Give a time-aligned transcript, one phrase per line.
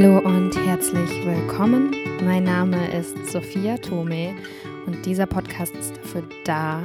[0.00, 1.92] Hallo und herzlich willkommen.
[2.24, 4.32] Mein Name ist Sophia Tome
[4.86, 6.84] und dieser Podcast ist dafür da,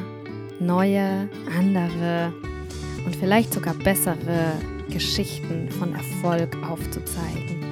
[0.60, 2.34] neue, andere
[3.06, 4.54] und vielleicht sogar bessere
[4.90, 7.64] Geschichten von Erfolg aufzuzeigen.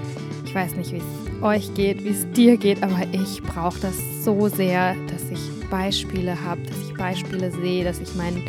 [0.45, 3.97] Ich weiß nicht, wie es euch geht, wie es dir geht, aber ich brauche das
[4.23, 8.43] so sehr, dass ich Beispiele habe, dass ich Beispiele sehe, dass ich meinen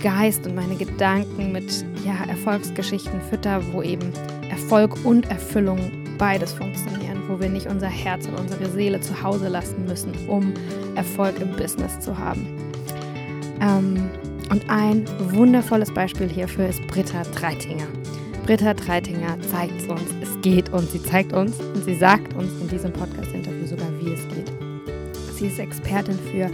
[0.00, 4.12] Geist und meine Gedanken mit ja, Erfolgsgeschichten fütter, wo eben
[4.48, 9.48] Erfolg und Erfüllung beides funktionieren, wo wir nicht unser Herz und unsere Seele zu Hause
[9.48, 10.52] lassen müssen, um
[10.94, 12.46] Erfolg im Business zu haben.
[13.60, 14.08] Ähm,
[14.50, 17.86] und ein wundervolles Beispiel hierfür ist Britta Treitinger.
[18.44, 22.68] Britta Treitinger zeigt uns, es geht und sie zeigt uns und sie sagt uns in
[22.68, 24.52] diesem Podcast-Interview sogar, wie es geht.
[25.36, 26.50] Sie ist Expertin für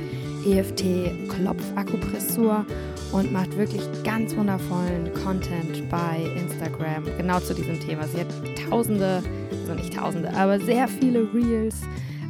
[0.46, 2.64] EFT-Klopfakupressur
[3.12, 8.06] und macht wirklich ganz wundervollen Content bei Instagram genau zu diesem Thema.
[8.06, 8.28] Sie hat
[8.68, 9.22] tausende,
[9.68, 11.82] also nicht tausende, aber sehr viele Reels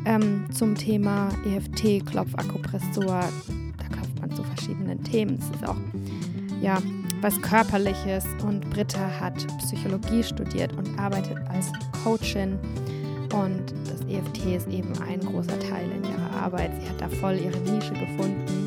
[0.07, 3.05] ähm, zum Thema EFT, Klopfakupressur.
[3.07, 5.39] Da klopft man zu verschiedenen Themen.
[5.39, 5.77] Es ist auch
[6.63, 6.79] ja,
[7.21, 11.71] was Körperliches und Britta hat Psychologie studiert und arbeitet als
[12.03, 12.59] Coachin.
[13.35, 16.71] Und das EFT ist eben ein großer Teil in ihrer Arbeit.
[16.81, 18.66] Sie hat da voll ihre Nische gefunden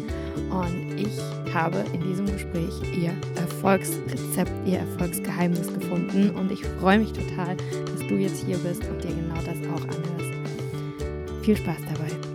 [0.52, 6.32] und ich habe in diesem Gespräch ihr Erfolgsrezept, ihr Erfolgsgeheimnis gefunden.
[6.32, 9.84] Und ich freue mich total, dass du jetzt hier bist und dir genau das auch
[9.84, 11.44] anhörst.
[11.44, 12.29] Viel Spaß dabei.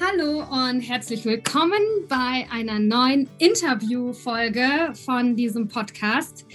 [0.00, 6.46] Hallo und herzlich willkommen bei einer neuen Interviewfolge von diesem Podcast.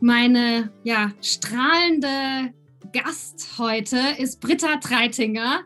[0.00, 2.52] Meine ja, strahlende
[2.92, 5.62] Gast heute ist Britta Treitinger,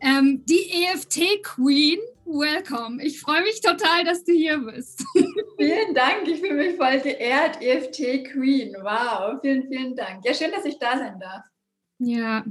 [0.00, 1.98] ähm, die EFT Queen.
[2.24, 3.04] Welcome.
[3.04, 5.04] Ich freue mich total, dass du hier bist.
[5.58, 6.26] Vielen Dank.
[6.26, 7.60] Ich fühle mich voll geehrt.
[7.60, 8.74] EFT Queen.
[8.80, 9.38] Wow.
[9.42, 10.24] Vielen, vielen Dank.
[10.24, 11.44] Ja, schön, dass ich da sein darf.
[11.98, 12.44] Ja,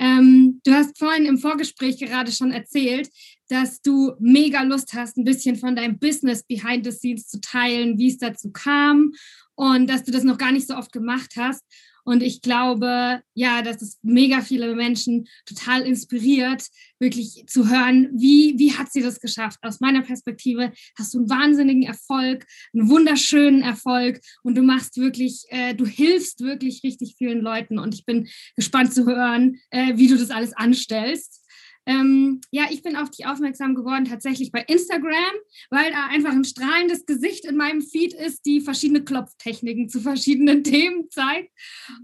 [0.00, 3.10] ähm, du hast vorhin im Vorgespräch gerade schon erzählt,
[3.50, 7.98] dass du mega Lust hast, ein bisschen von deinem Business behind the scenes zu teilen,
[7.98, 9.12] wie es dazu kam
[9.56, 11.64] und dass du das noch gar nicht so oft gemacht hast.
[12.04, 16.66] Und ich glaube, ja, dass es mega viele Menschen total inspiriert,
[16.98, 19.58] wirklich zu hören, wie, wie hat sie das geschafft?
[19.62, 25.44] Aus meiner Perspektive hast du einen wahnsinnigen Erfolg, einen wunderschönen Erfolg und du machst wirklich,
[25.48, 27.78] äh, du hilfst wirklich richtig vielen Leuten.
[27.78, 31.39] Und ich bin gespannt zu hören, äh, wie du das alles anstellst.
[31.86, 35.32] Ähm, ja, ich bin auf dich aufmerksam geworden, tatsächlich bei Instagram,
[35.70, 40.62] weil da einfach ein strahlendes Gesicht in meinem Feed ist, die verschiedene Klopftechniken zu verschiedenen
[40.64, 41.50] Themen zeigt.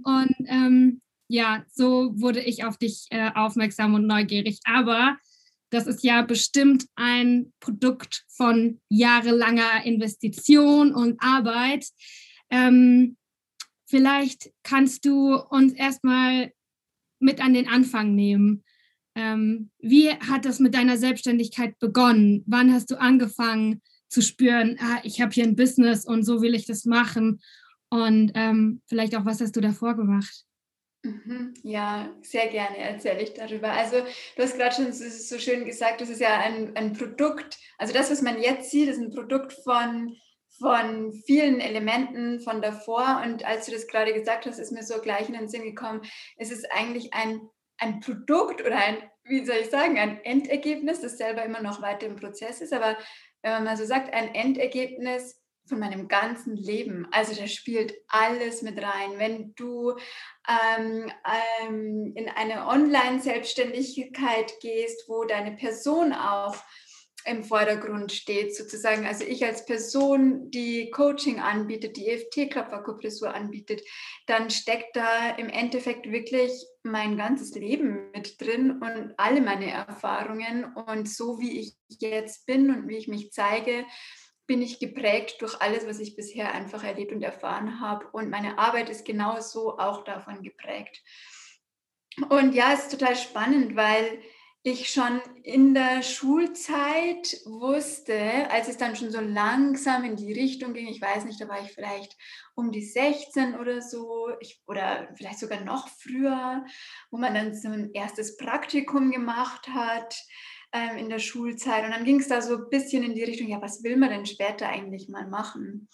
[0.03, 4.61] Und ähm, ja, so wurde ich auf dich äh, aufmerksam und neugierig.
[4.65, 5.19] Aber
[5.71, 11.87] das ist ja bestimmt ein Produkt von jahrelanger Investition und Arbeit.
[12.51, 13.17] Ähm,
[13.87, 16.53] vielleicht kannst du uns erstmal
[17.19, 18.65] mit an den Anfang nehmen.
[19.17, 22.45] Ähm, wie hat das mit deiner Selbstständigkeit begonnen?
[22.47, 26.55] Wann hast du angefangen zu spüren, ah, ich habe hier ein Business und so will
[26.55, 27.41] ich das machen?
[27.89, 30.45] Und ähm, vielleicht auch, was hast du davor gemacht?
[31.03, 31.55] Mhm.
[31.63, 33.71] Ja, sehr gerne erzähle ich darüber.
[33.71, 33.97] Also
[34.37, 38.11] du hast gerade schon so schön gesagt, das ist ja ein, ein Produkt, also das,
[38.11, 40.17] was man jetzt sieht, ist ein Produkt von,
[40.59, 43.23] von vielen Elementen von davor.
[43.25, 46.03] Und als du das gerade gesagt hast, ist mir so gleich in den Sinn gekommen,
[46.37, 47.41] es ist eigentlich ein
[47.79, 52.07] ein Produkt oder ein, wie soll ich sagen, ein Endergebnis, das selber immer noch weiter
[52.07, 52.97] im Prozess ist, aber
[53.43, 57.07] wenn man mal so sagt, ein Endergebnis von meinem ganzen Leben.
[57.11, 59.19] Also da spielt alles mit rein.
[59.19, 59.97] Wenn du
[60.49, 61.11] ähm,
[61.65, 66.57] ähm, in eine Online-Selbstständigkeit gehst, wo deine Person auch
[67.27, 69.07] im Vordergrund steht, sozusagen.
[69.07, 73.83] Also ich als Person, die Coaching anbietet, die EFT-Körperakupressur anbietet,
[74.27, 76.53] dann steckt da im Endeffekt wirklich
[76.83, 80.65] mein ganzes Leben mit drin und alle meine Erfahrungen.
[80.75, 83.85] Und so wie ich jetzt bin und wie ich mich zeige,
[84.47, 88.07] bin ich geprägt durch alles, was ich bisher einfach erlebt und erfahren habe.
[88.13, 91.03] Und meine Arbeit ist genauso auch davon geprägt.
[92.31, 94.21] Und ja, es ist total spannend, weil
[94.69, 100.75] ich schon in der Schulzeit wusste, als es dann schon so langsam in die Richtung
[100.75, 102.17] ging, ich weiß nicht, da war ich vielleicht
[102.57, 106.65] um die 16 oder so, ich, oder vielleicht sogar noch früher,
[107.13, 110.17] wo man dann so ein erstes Praktikum gemacht hat
[110.73, 111.85] ähm, in der Schulzeit.
[111.85, 114.11] Und dann ging es da so ein bisschen in die Richtung, ja, was will man
[114.11, 115.89] denn später eigentlich mal machen?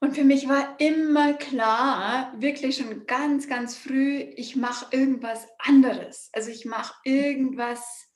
[0.00, 6.28] Und für mich war immer klar, wirklich schon ganz, ganz früh, ich mache irgendwas anderes.
[6.32, 8.08] Also ich mache irgendwas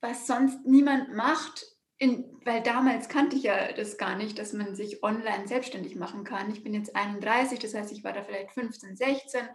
[0.00, 1.64] was sonst niemand macht,
[1.98, 6.24] in, weil damals kannte ich ja das gar nicht, dass man sich online selbstständig machen
[6.24, 6.50] kann.
[6.52, 9.48] Ich bin jetzt 31, das heißt, ich war da vielleicht 15, 16,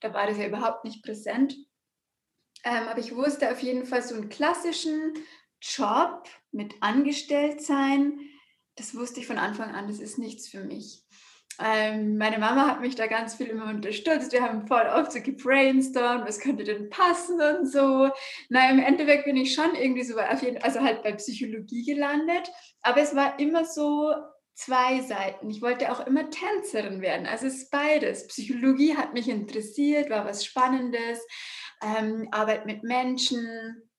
[0.00, 1.56] da war das ja überhaupt nicht präsent.
[2.62, 5.14] Ähm, aber ich wusste auf jeden Fall so einen klassischen
[5.60, 8.20] Job mit Angestelltsein,
[8.76, 11.04] das wusste ich von Anfang an, das ist nichts für mich.
[11.62, 14.32] Ähm, meine Mama hat mich da ganz viel immer unterstützt.
[14.32, 18.10] Wir haben voll oft so gebrainstormt, was könnte denn passen und so.
[18.48, 22.50] Na, im Endeffekt bin ich schon irgendwie so, auf jeden, also halt bei Psychologie gelandet.
[22.82, 24.14] Aber es war immer so
[24.54, 25.50] zwei Seiten.
[25.50, 27.26] Ich wollte auch immer Tänzerin werden.
[27.26, 28.26] Also es ist beides.
[28.28, 31.18] Psychologie hat mich interessiert, war was Spannendes.
[31.82, 33.89] Ähm, Arbeit mit Menschen,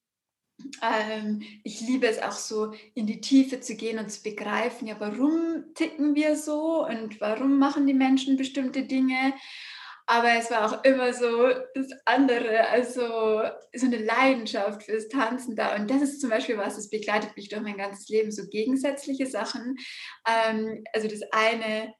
[0.82, 4.96] ähm, ich liebe es auch so, in die Tiefe zu gehen und zu begreifen, ja,
[4.98, 9.34] warum ticken wir so und warum machen die Menschen bestimmte Dinge.
[10.06, 13.42] Aber es war auch immer so das andere, also
[13.74, 15.76] so eine Leidenschaft fürs Tanzen da.
[15.76, 19.26] Und das ist zum Beispiel was, das begleitet mich durch mein ganzes Leben, so gegensätzliche
[19.26, 19.76] Sachen.
[20.28, 21.94] Ähm, also das eine,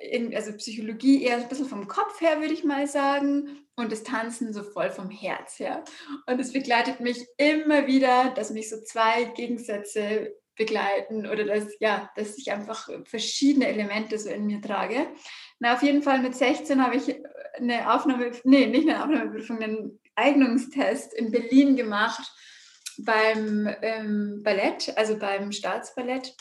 [0.00, 4.02] in, also Psychologie eher ein bisschen vom Kopf her, würde ich mal sagen, und das
[4.02, 5.84] Tanzen so voll vom Herz her.
[6.26, 12.10] Und es begleitet mich immer wieder, dass mich so zwei Gegensätze begleiten oder dass, ja,
[12.16, 15.08] dass ich einfach verschiedene Elemente so in mir trage.
[15.58, 17.16] Na, auf jeden Fall mit 16 habe ich
[17.56, 22.30] eine Aufnahme, nee, nicht eine Aufnahmeprüfung, einen Eignungstest in Berlin gemacht
[22.98, 26.34] beim ähm, Ballett, also beim Staatsballett.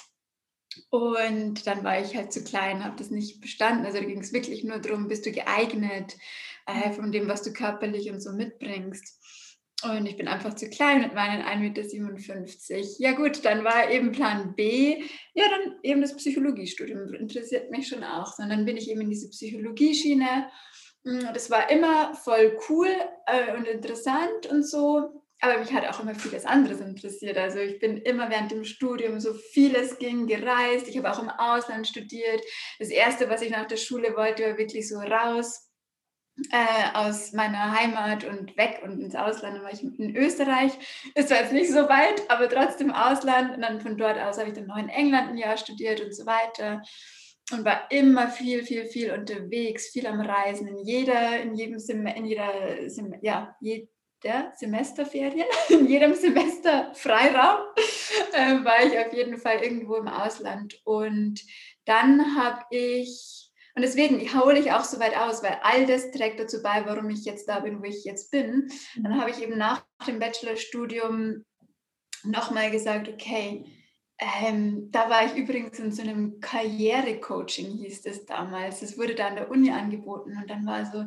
[0.90, 3.86] Und dann war ich halt zu klein, habe das nicht bestanden.
[3.86, 6.16] Also da ging es wirklich nur darum, bist du geeignet
[6.66, 9.20] äh, von dem, was du körperlich und so mitbringst.
[9.84, 12.88] Und ich bin einfach zu klein mit meinen 1,57 Meter.
[13.00, 15.02] Ja gut, dann war eben Plan B,
[15.34, 18.38] ja dann eben das Psychologiestudium, interessiert mich schon auch.
[18.40, 20.50] Und dann bin ich eben in diese Psychologieschiene.
[21.06, 22.90] Hm, das war immer voll cool
[23.26, 25.19] äh, und interessant und so.
[25.42, 27.38] Aber mich hat auch immer vieles anderes interessiert.
[27.38, 30.88] Also ich bin immer während dem Studium so vieles ging gereist.
[30.88, 32.42] Ich habe auch im Ausland studiert.
[32.78, 35.70] Das Erste, was ich nach der Schule wollte, war wirklich so raus
[36.52, 39.56] äh, aus meiner Heimat und weg und ins Ausland.
[39.56, 40.74] Dann war ich in Österreich.
[41.16, 43.56] Ist zwar jetzt nicht so weit, aber trotzdem Ausland.
[43.56, 46.14] Und dann von dort aus habe ich dann noch in England ein Jahr studiert und
[46.14, 46.82] so weiter.
[47.52, 50.68] Und war immer viel, viel, viel unterwegs, viel am Reisen.
[50.68, 53.88] In jeder, in jedem Sem in jeder, Sem ja, je
[54.24, 57.60] der Semesterferien, in jedem Semester Freiraum,
[58.34, 60.80] äh, war ich auf jeden Fall irgendwo im Ausland.
[60.84, 61.42] Und
[61.86, 66.40] dann habe ich, und deswegen hole ich auch so weit aus, weil all das trägt
[66.40, 68.70] dazu bei, warum ich jetzt da bin, wo ich jetzt bin.
[68.98, 71.46] Dann habe ich eben nach dem Bachelorstudium
[72.24, 73.66] nochmal gesagt, okay,
[74.20, 78.82] ähm, da war ich übrigens in so einem Karrierecoaching, hieß das damals.
[78.82, 81.06] Das wurde da an der Uni angeboten und dann war so,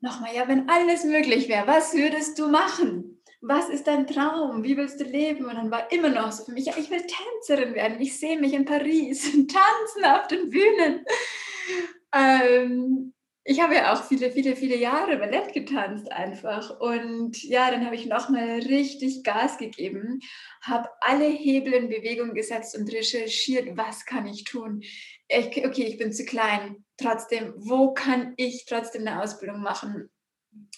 [0.00, 3.22] nochmal, ja, wenn alles möglich wäre, was würdest du machen?
[3.42, 4.64] Was ist dein Traum?
[4.64, 5.46] Wie willst du leben?
[5.46, 8.00] Und dann war immer noch so für mich, ja, ich will Tänzerin werden.
[8.00, 11.04] Ich sehe mich in Paris tanzen auf den Bühnen.
[12.14, 13.14] Ähm,
[13.44, 16.78] ich habe ja auch viele, viele, viele Jahre Ballett getanzt einfach.
[16.80, 20.20] Und ja, dann habe ich nochmal richtig Gas gegeben,
[20.60, 24.82] habe alle Hebel in Bewegung gesetzt und recherchiert, was kann ich tun.
[25.28, 26.84] Ich, okay, ich bin zu klein.
[27.00, 30.10] Trotzdem, wo kann ich trotzdem eine Ausbildung machen?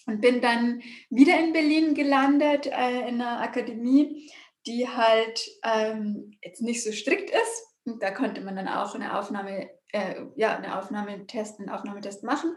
[0.07, 4.31] Und bin dann wieder in Berlin gelandet, äh, in einer Akademie,
[4.67, 7.67] die halt ähm, jetzt nicht so strikt ist.
[7.85, 12.57] Und da konnte man dann auch eine Aufnahme äh, ja, eine Aufnahmetest, einen Aufnahmetest machen.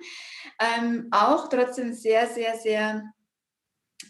[0.59, 3.03] Ähm, auch trotzdem sehr, sehr, sehr,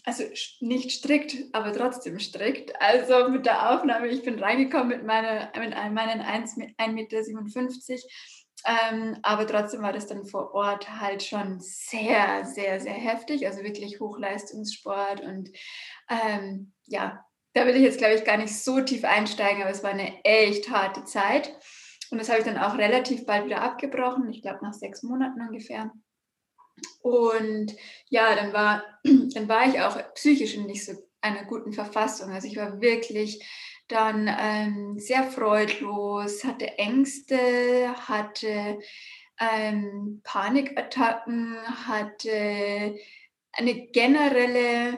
[0.03, 0.24] also
[0.59, 2.79] nicht strikt, aber trotzdem strikt.
[2.79, 7.21] Also mit der Aufnahme, ich bin reingekommen mit, meine, mit meinen 1,57 Meter.
[8.65, 13.45] Ähm, aber trotzdem war das dann vor Ort halt schon sehr, sehr, sehr heftig.
[13.45, 15.51] Also wirklich Hochleistungssport und
[16.10, 19.84] ähm, ja, da will ich jetzt, glaube ich, gar nicht so tief einsteigen, aber es
[19.84, 21.55] war eine echt harte Zeit.
[22.12, 25.41] Und das habe ich dann auch relativ bald wieder abgebrochen, ich glaube nach sechs Monaten
[25.41, 25.91] ungefähr.
[27.01, 27.75] Und
[28.10, 32.31] ja, dann war, dann war ich auch psychisch in nicht so einer guten Verfassung.
[32.31, 33.43] Also ich war wirklich
[33.88, 38.80] dann ähm, sehr freudlos, hatte Ängste, hatte
[39.39, 42.96] ähm, Panikattacken, hatte
[43.54, 44.98] eine generelle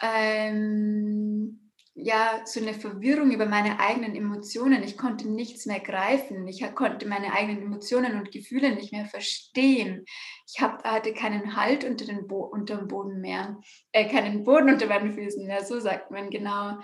[0.00, 1.62] ähm,
[1.94, 4.82] ja so eine Verwirrung über meine eigenen Emotionen.
[4.82, 6.46] Ich konnte nichts mehr greifen.
[6.48, 10.04] Ich konnte meine eigenen Emotionen und Gefühle nicht mehr verstehen.
[10.46, 13.58] Ich hab, hatte keinen Halt unter, den Bo unter dem Boden mehr,
[13.92, 16.78] äh, keinen Boden unter meinen Füßen mehr, so sagt man genau.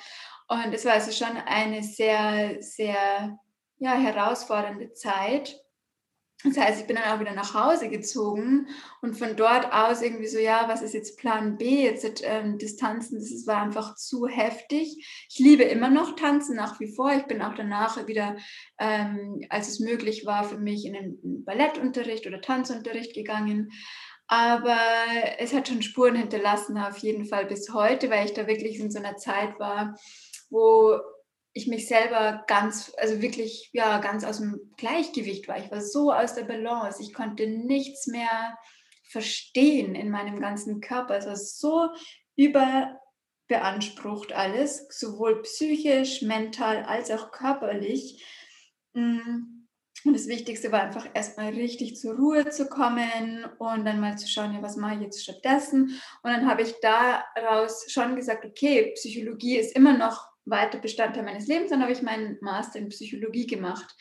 [0.48, 3.38] Und es war also schon eine sehr, sehr
[3.78, 5.60] ja, herausfordernde Zeit.
[6.44, 8.68] Das heißt, ich bin dann auch wieder nach Hause gezogen
[9.02, 11.82] und von dort aus irgendwie so, ja, was ist jetzt Plan B?
[11.82, 15.04] Jetzt ähm, Distanzen, das war einfach zu heftig.
[15.28, 17.12] Ich liebe immer noch Tanzen nach wie vor.
[17.12, 18.36] Ich bin auch danach wieder,
[18.78, 23.72] ähm, als es möglich war, für mich in den Ballettunterricht oder Tanzunterricht gegangen.
[24.28, 24.78] Aber
[25.38, 28.92] es hat schon Spuren hinterlassen, auf jeden Fall bis heute, weil ich da wirklich in
[28.92, 29.98] so einer Zeit war,
[30.50, 30.98] wo
[31.52, 35.58] ich mich selber ganz, also wirklich, ja, ganz aus dem Gleichgewicht war.
[35.58, 37.02] Ich war so aus der Balance.
[37.02, 38.56] Ich konnte nichts mehr
[39.10, 41.16] verstehen in meinem ganzen Körper.
[41.16, 41.88] Es war so
[42.36, 48.24] überbeansprucht alles, sowohl psychisch, mental als auch körperlich.
[48.94, 49.54] Mm.
[50.04, 54.28] Und das Wichtigste war einfach erstmal richtig zur Ruhe zu kommen und dann mal zu
[54.28, 56.00] schauen, ja, was mache ich jetzt stattdessen.
[56.22, 61.46] Und dann habe ich daraus schon gesagt, okay, Psychologie ist immer noch weiter Bestandteil meines
[61.46, 61.70] Lebens.
[61.70, 63.94] Dann habe ich meinen Master in Psychologie gemacht.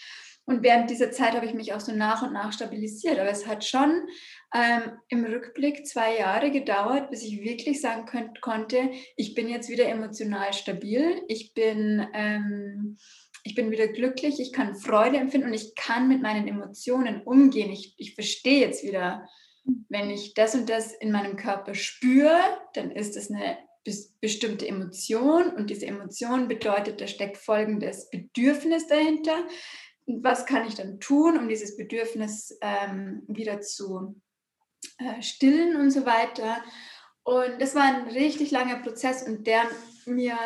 [0.50, 3.20] Und während dieser Zeit habe ich mich auch so nach und nach stabilisiert.
[3.20, 4.08] Aber es hat schon
[4.56, 9.68] ähm, im Rückblick zwei Jahre gedauert, bis ich wirklich sagen könnt, konnte, ich bin jetzt
[9.68, 12.98] wieder emotional stabil, ich bin, ähm,
[13.44, 17.70] ich bin wieder glücklich, ich kann Freude empfinden und ich kann mit meinen Emotionen umgehen.
[17.70, 19.28] Ich, ich verstehe jetzt wieder,
[19.90, 22.40] wenn ich das und das in meinem Körper spüre,
[22.74, 23.58] dann ist das eine
[24.22, 29.46] bestimmte Emotion und diese Emotion bedeutet, da steckt folgendes Bedürfnis dahinter.
[30.06, 34.16] Was kann ich dann tun, um dieses Bedürfnis ähm, wieder zu
[35.00, 36.64] äh, stillen und so weiter.
[37.24, 39.64] Und das war ein richtig langer Prozess und der
[40.06, 40.38] mir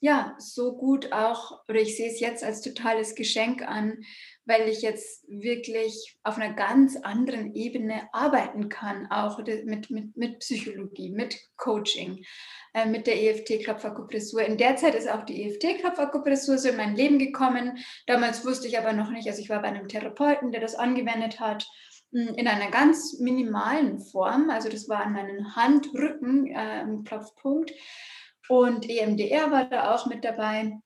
[0.00, 4.04] ja so gut auch, oder ich sehe es jetzt als totales Geschenk an,
[4.44, 10.38] weil ich jetzt wirklich auf einer ganz anderen Ebene arbeiten kann, auch mit, mit, mit
[10.38, 12.24] Psychologie, mit Coaching,
[12.74, 14.42] äh, mit der EFT-Klopfakupressur.
[14.42, 17.78] In der Zeit ist auch die EFT-Klopfakupressur so in mein Leben gekommen.
[18.06, 21.40] Damals wusste ich aber noch nicht, also ich war bei einem Therapeuten, der das angewendet
[21.40, 21.68] hat
[22.12, 24.48] hm, in einer ganz minimalen Form.
[24.48, 27.72] Also das war an meinen Handrücken äh, Klopfpunkt.
[28.48, 30.78] Und EMDR war da auch mit dabei.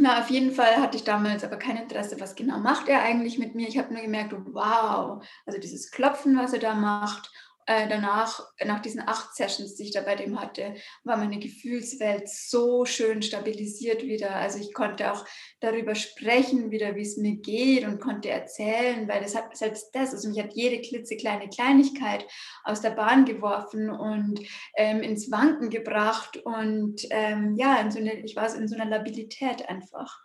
[0.00, 3.38] Na, auf jeden Fall hatte ich damals aber kein Interesse, was genau macht er eigentlich
[3.38, 3.68] mit mir.
[3.68, 7.30] Ich habe nur gemerkt, wow, also dieses Klopfen, was er da macht
[7.66, 12.28] äh, danach, nach diesen acht Sessions, die ich da bei dem hatte, war meine Gefühlswelt
[12.28, 14.34] so schön stabilisiert wieder.
[14.34, 15.24] Also ich konnte auch
[15.60, 20.12] darüber sprechen, wieder wie es mir geht und konnte erzählen, weil das hat selbst das,
[20.12, 22.26] also mich hat jede klitzekleine Kleinigkeit
[22.64, 24.40] aus der Bahn geworfen und
[24.76, 29.68] ähm, ins Wanken gebracht und ähm, ja, so eine, ich war in so einer Labilität
[29.68, 30.20] einfach.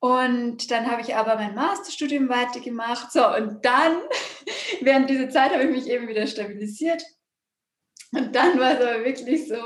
[0.00, 3.10] Und dann habe ich aber mein Masterstudium weitergemacht.
[3.12, 3.98] So, und dann,
[4.80, 7.02] während dieser Zeit, habe ich mich eben wieder stabilisiert.
[8.12, 9.56] Und dann war es aber wirklich so,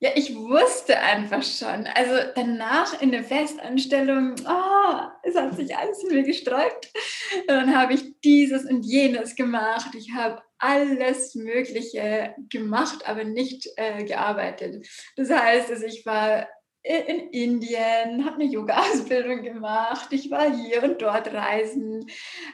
[0.00, 1.86] ja, ich wusste einfach schon.
[1.94, 6.92] Also danach in der Festanstellung, oh, es hat sich alles in mir gesträubt.
[7.40, 9.94] Und dann habe ich dieses und jenes gemacht.
[9.96, 14.86] Ich habe alles Mögliche gemacht, aber nicht äh, gearbeitet.
[15.16, 16.46] Das heißt, also ich war
[16.82, 20.08] in Indien, habe eine Yoga-Ausbildung gemacht.
[20.10, 22.06] Ich war hier und dort reisen.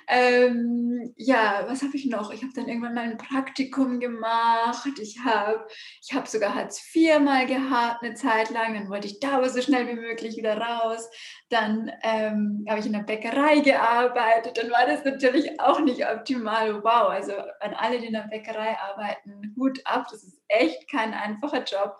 [0.09, 2.33] Ähm, ja, was habe ich noch?
[2.33, 4.99] Ich habe dann irgendwann mal ein Praktikum gemacht.
[5.01, 5.67] Ich habe
[6.03, 8.75] ich hab sogar Hartz IV mal gehabt, eine Zeit lang.
[8.75, 11.09] Dann wollte ich da aber so schnell wie möglich wieder raus.
[11.51, 14.57] Dann ähm, habe ich in der Bäckerei gearbeitet.
[14.57, 16.83] Dann war das natürlich auch nicht optimal.
[16.83, 20.07] Wow, also an alle, die in der Bäckerei arbeiten, Hut ab.
[20.11, 21.95] Das ist echt kein einfacher Job.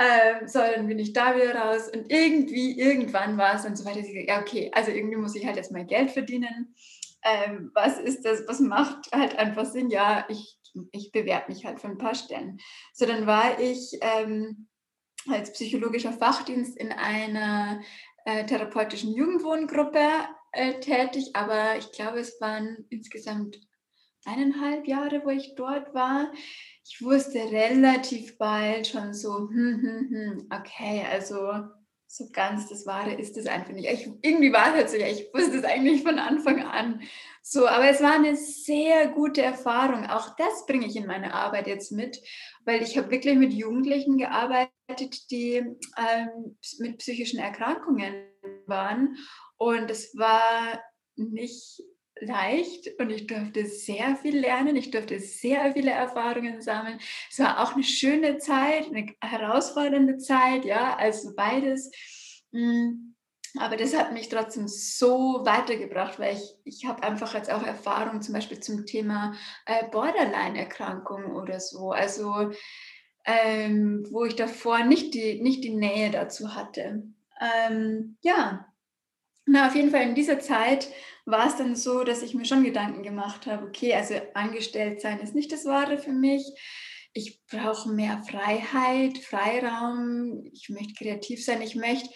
[0.00, 3.84] Ähm, so, dann bin ich da wieder raus und irgendwie, irgendwann war es dann so
[3.84, 6.74] weit, dass ich gesagt ja, okay, also irgendwie muss ich halt jetzt mal Geld verdienen.
[7.24, 9.90] Ähm, was ist das, was macht halt einfach Sinn?
[9.90, 10.56] Ja, ich,
[10.92, 12.60] ich bewerbe mich halt für ein paar Stellen.
[12.94, 14.68] So, dann war ich ähm,
[15.28, 17.80] als psychologischer Fachdienst in einer
[18.24, 20.06] äh, therapeutischen Jugendwohngruppe
[20.52, 23.58] äh, tätig, aber ich glaube, es waren insgesamt
[24.24, 26.30] eineinhalb Jahre, wo ich dort war
[26.88, 31.68] ich wusste relativ bald schon so, hm, hm, hm, okay, also
[32.10, 33.86] so ganz das Wahre ist es einfach nicht.
[33.86, 37.02] Ich, irgendwie war es halt so, ja, ich wusste es eigentlich von Anfang an.
[37.42, 40.06] So, aber es war eine sehr gute Erfahrung.
[40.06, 42.22] Auch das bringe ich in meine Arbeit jetzt mit,
[42.64, 48.14] weil ich habe wirklich mit Jugendlichen gearbeitet, die ähm, mit psychischen Erkrankungen
[48.66, 49.18] waren.
[49.58, 50.80] Und es war
[51.16, 51.82] nicht
[52.20, 54.76] leicht und ich durfte sehr viel lernen.
[54.76, 56.98] Ich durfte sehr viele Erfahrungen sammeln.
[57.30, 61.90] Es war auch eine schöne Zeit, eine herausfordernde Zeit, ja, also beides.
[62.52, 63.14] Mm,
[63.58, 68.20] aber das hat mich trotzdem so weitergebracht, weil ich, ich habe einfach jetzt auch Erfahrung
[68.22, 69.34] zum Beispiel zum Thema
[69.66, 71.90] äh, Borderline-Erkrankung oder so.
[71.92, 72.52] Also
[73.28, 77.02] ähm, wo ich davor nicht die, nicht die Nähe dazu hatte.
[77.40, 78.66] Ähm, ja,
[79.46, 80.88] Na, auf jeden Fall in dieser Zeit
[81.28, 85.20] war es dann so, dass ich mir schon Gedanken gemacht habe, okay, also angestellt sein
[85.20, 86.42] ist nicht das Wahre für mich.
[87.12, 90.42] Ich brauche mehr Freiheit, Freiraum.
[90.52, 91.60] Ich möchte kreativ sein.
[91.60, 92.08] Ich möchte,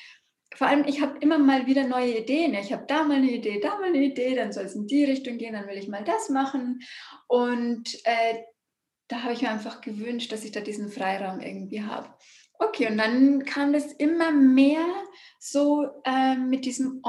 [0.54, 2.54] vor allem, ich habe immer mal wieder neue Ideen.
[2.54, 5.04] Ich habe da mal eine Idee, da mal eine Idee, dann soll es in die
[5.04, 6.81] Richtung gehen, dann will ich mal das machen.
[7.28, 8.42] Und äh,
[9.09, 12.09] da habe ich mir einfach gewünscht, dass ich da diesen Freiraum irgendwie habe.
[12.59, 14.87] Okay, und dann kam das immer mehr
[15.38, 17.00] so äh, mit diesem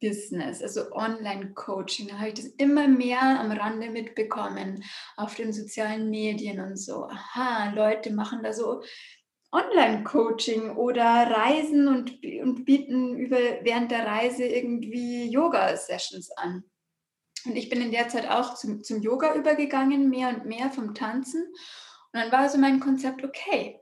[0.00, 2.08] Online-Business, also Online-Coaching.
[2.08, 4.84] Da habe ich das immer mehr am Rande mitbekommen,
[5.16, 7.04] auf den sozialen Medien und so.
[7.04, 8.82] Aha, Leute machen da so
[9.52, 16.64] Online-Coaching oder Reisen und, und bieten über, während der Reise irgendwie Yoga-Sessions an.
[17.46, 20.94] Und ich bin in der Zeit auch zum, zum Yoga übergegangen, mehr und mehr vom
[20.94, 21.42] Tanzen.
[22.12, 23.80] Und dann war so mein Konzept, okay,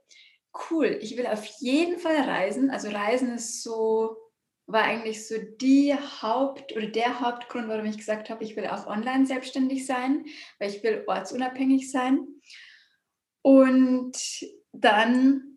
[0.71, 2.71] cool, ich will auf jeden Fall reisen.
[2.71, 4.17] Also Reisen ist so,
[4.69, 8.87] war eigentlich so die Haupt- oder der Hauptgrund, warum ich gesagt habe, ich will auch
[8.87, 10.27] online selbstständig sein,
[10.59, 12.29] weil ich will ortsunabhängig sein.
[13.43, 14.15] Und
[14.73, 15.57] dann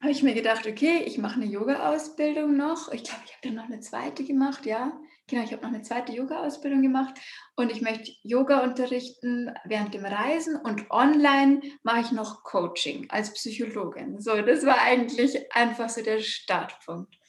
[0.00, 2.90] habe ich mir gedacht, okay, ich mache eine Yoga-Ausbildung noch.
[2.90, 4.98] Ich glaube, ich habe dann noch eine zweite gemacht, ja.
[5.28, 7.20] Genau, ich habe noch eine zweite Yoga-Ausbildung gemacht
[7.56, 13.34] und ich möchte Yoga unterrichten während dem Reisen und online mache ich noch Coaching als
[13.34, 14.18] Psychologin.
[14.20, 17.19] So, das war eigentlich einfach so der Startpunkt.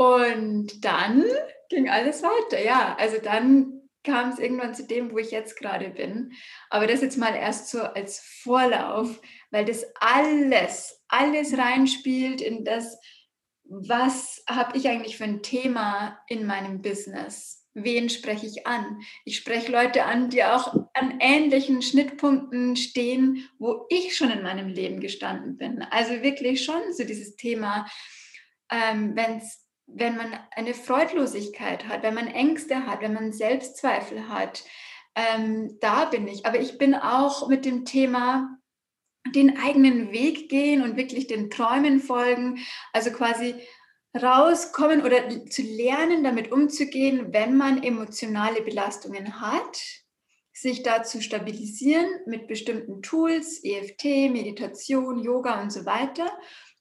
[0.00, 1.26] Und dann
[1.68, 2.96] ging alles weiter, ja.
[2.98, 6.32] Also dann kam es irgendwann zu dem, wo ich jetzt gerade bin.
[6.70, 12.98] Aber das jetzt mal erst so als Vorlauf, weil das alles, alles reinspielt in das,
[13.64, 17.68] was habe ich eigentlich für ein Thema in meinem Business?
[17.74, 19.02] Wen spreche ich an?
[19.26, 24.68] Ich spreche Leute an, die auch an ähnlichen Schnittpunkten stehen, wo ich schon in meinem
[24.68, 25.82] Leben gestanden bin.
[25.90, 27.84] Also wirklich schon so dieses Thema,
[28.70, 34.64] ähm, wenn's, wenn man eine Freudlosigkeit hat, wenn man Ängste hat, wenn man Selbstzweifel hat,
[35.14, 36.46] ähm, da bin ich.
[36.46, 38.56] Aber ich bin auch mit dem Thema
[39.34, 42.58] den eigenen Weg gehen und wirklich den Träumen folgen,
[42.92, 43.54] also quasi
[44.20, 49.80] rauskommen oder zu lernen, damit umzugehen, wenn man emotionale Belastungen hat,
[50.52, 56.30] sich da zu stabilisieren mit bestimmten Tools, EFT, Meditation, Yoga und so weiter.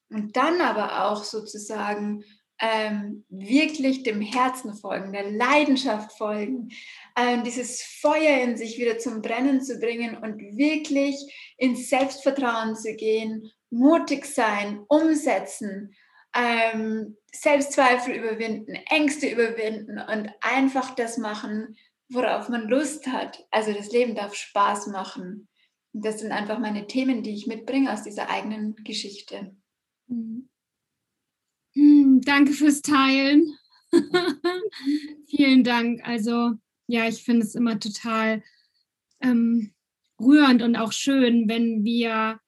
[0.10, 2.24] Und dann aber auch sozusagen
[2.60, 6.70] ähm, wirklich dem Herzen folgen, der Leidenschaft folgen,
[7.16, 11.16] ähm, dieses Feuer in sich wieder zum Brennen zu bringen und wirklich
[11.58, 15.96] ins Selbstvertrauen zu gehen, mutig sein, umsetzen,
[16.36, 21.78] ähm, Selbstzweifel überwinden, Ängste überwinden und einfach das machen,
[22.10, 23.46] worauf man Lust hat.
[23.52, 25.48] Also das Leben darf Spaß machen.
[25.94, 29.56] Und das sind einfach meine Themen, die ich mitbringe aus dieser eigenen Geschichte.
[30.08, 30.50] Mhm.
[31.74, 33.56] Hm, danke fürs Teilen.
[35.28, 36.02] Vielen Dank.
[36.08, 36.54] Also
[36.88, 38.44] ja, ich finde es immer total
[39.22, 39.74] ähm,
[40.20, 42.40] rührend und auch schön, wenn wir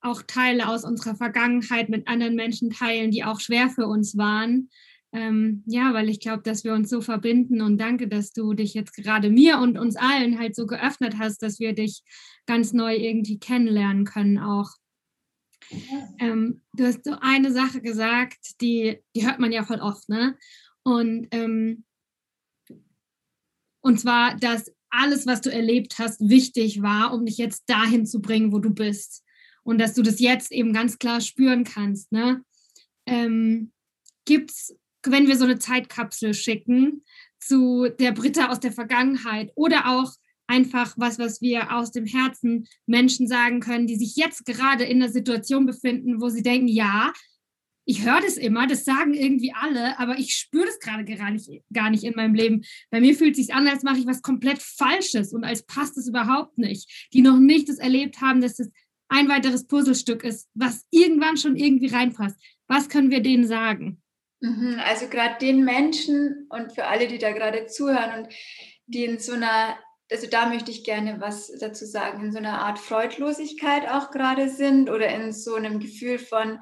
[0.00, 4.68] auch Teile aus unserer Vergangenheit mit anderen Menschen teilen, die auch schwer für uns waren.
[5.12, 8.74] Ähm, ja, weil ich glaube, dass wir uns so verbinden und danke, dass du dich
[8.74, 12.02] jetzt gerade mir und uns allen halt so geöffnet hast, dass wir dich
[12.46, 14.70] ganz neu irgendwie kennenlernen können auch.
[16.18, 20.36] Ähm, du hast so eine Sache gesagt, die, die hört man ja voll oft, ne?
[20.82, 21.84] Und, ähm,
[23.80, 28.20] und zwar, dass alles, was du erlebt hast, wichtig war, um dich jetzt dahin zu
[28.20, 29.24] bringen, wo du bist.
[29.62, 32.12] Und dass du das jetzt eben ganz klar spüren kannst.
[32.12, 32.44] Ne?
[33.06, 33.72] Ähm,
[34.24, 37.02] Gibt es, wenn wir so eine Zeitkapsel schicken
[37.40, 40.12] zu der Britta aus der Vergangenheit oder auch
[40.46, 45.02] einfach was, was wir aus dem Herzen Menschen sagen können, die sich jetzt gerade in
[45.02, 47.12] einer Situation befinden, wo sie denken, ja,
[47.86, 51.50] ich höre das immer, das sagen irgendwie alle, aber ich spüre das gerade gar nicht,
[51.72, 52.64] gar nicht in meinem Leben.
[52.90, 55.98] Bei mir fühlt es sich an, als mache ich was komplett Falsches und als passt
[55.98, 57.08] es überhaupt nicht.
[57.12, 58.70] Die noch nicht das erlebt haben, dass das
[59.08, 62.36] ein weiteres Puzzlestück ist, was irgendwann schon irgendwie reinpasst.
[62.68, 64.00] Was können wir denen sagen?
[64.40, 68.34] Mhm, also gerade den Menschen und für alle, die da gerade zuhören und
[68.86, 69.78] die in so einer
[70.10, 74.48] also da möchte ich gerne was dazu sagen, in so einer Art Freudlosigkeit auch gerade
[74.48, 76.60] sind oder in so einem Gefühl von,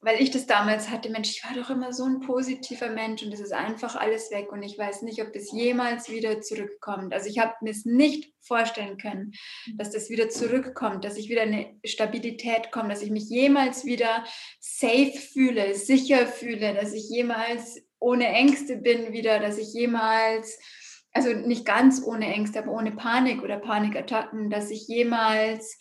[0.00, 3.32] weil ich das damals hatte, Mensch, ich war doch immer so ein positiver Mensch und
[3.32, 7.14] es ist einfach alles weg und ich weiß nicht, ob das jemals wieder zurückkommt.
[7.14, 9.32] Also ich habe mir es nicht vorstellen können,
[9.76, 14.24] dass das wieder zurückkommt, dass ich wieder eine Stabilität komme, dass ich mich jemals wieder
[14.60, 20.58] safe fühle, sicher fühle, dass ich jemals ohne Ängste bin wieder, dass ich jemals
[21.12, 25.78] also nicht ganz ohne Ängste, aber ohne Panik oder Panikattacken, dass ich jemals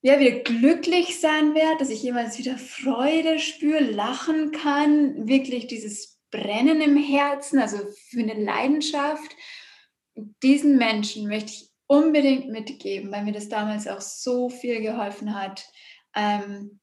[0.00, 6.18] ja, wieder glücklich sein werde, dass ich jemals wieder Freude spüre, lachen kann, wirklich dieses
[6.30, 7.78] Brennen im Herzen, also
[8.10, 9.34] für eine Leidenschaft.
[10.42, 15.64] Diesen Menschen möchte ich unbedingt mitgeben, weil mir das damals auch so viel geholfen hat.
[16.14, 16.80] Ähm,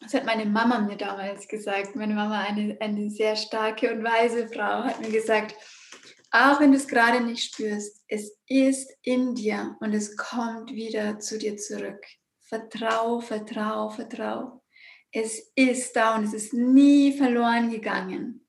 [0.00, 1.96] das hat meine Mama mir damals gesagt.
[1.96, 5.54] Meine Mama, eine, eine sehr starke und weise Frau, hat mir gesagt,
[6.34, 11.20] auch wenn du es gerade nicht spürst, es ist in dir und es kommt wieder
[11.20, 12.04] zu dir zurück.
[12.40, 14.60] Vertrau, vertrau, vertrau.
[15.12, 18.44] Es ist da und es ist nie verloren gegangen.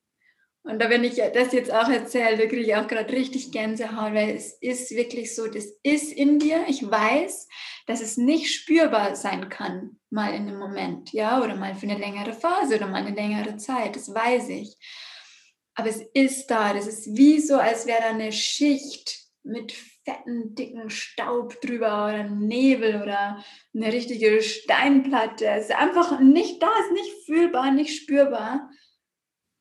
[0.63, 4.15] Und da, wenn ich das jetzt auch erzähle, da kriege ich auch gerade richtig Gänsehaut,
[4.15, 6.65] weil es ist wirklich so, das ist in dir.
[6.67, 7.48] Ich weiß,
[7.86, 12.00] dass es nicht spürbar sein kann, mal in einem Moment, ja, oder mal für eine
[12.00, 14.76] längere Phase oder mal eine längere Zeit, das weiß ich.
[15.75, 20.55] Aber es ist da, das ist wie so, als wäre da eine Schicht mit fetten,
[20.55, 25.45] dicken Staub drüber oder Nebel oder eine richtige Steinplatte.
[25.45, 28.69] Es ist einfach nicht da, es ist nicht fühlbar, nicht spürbar.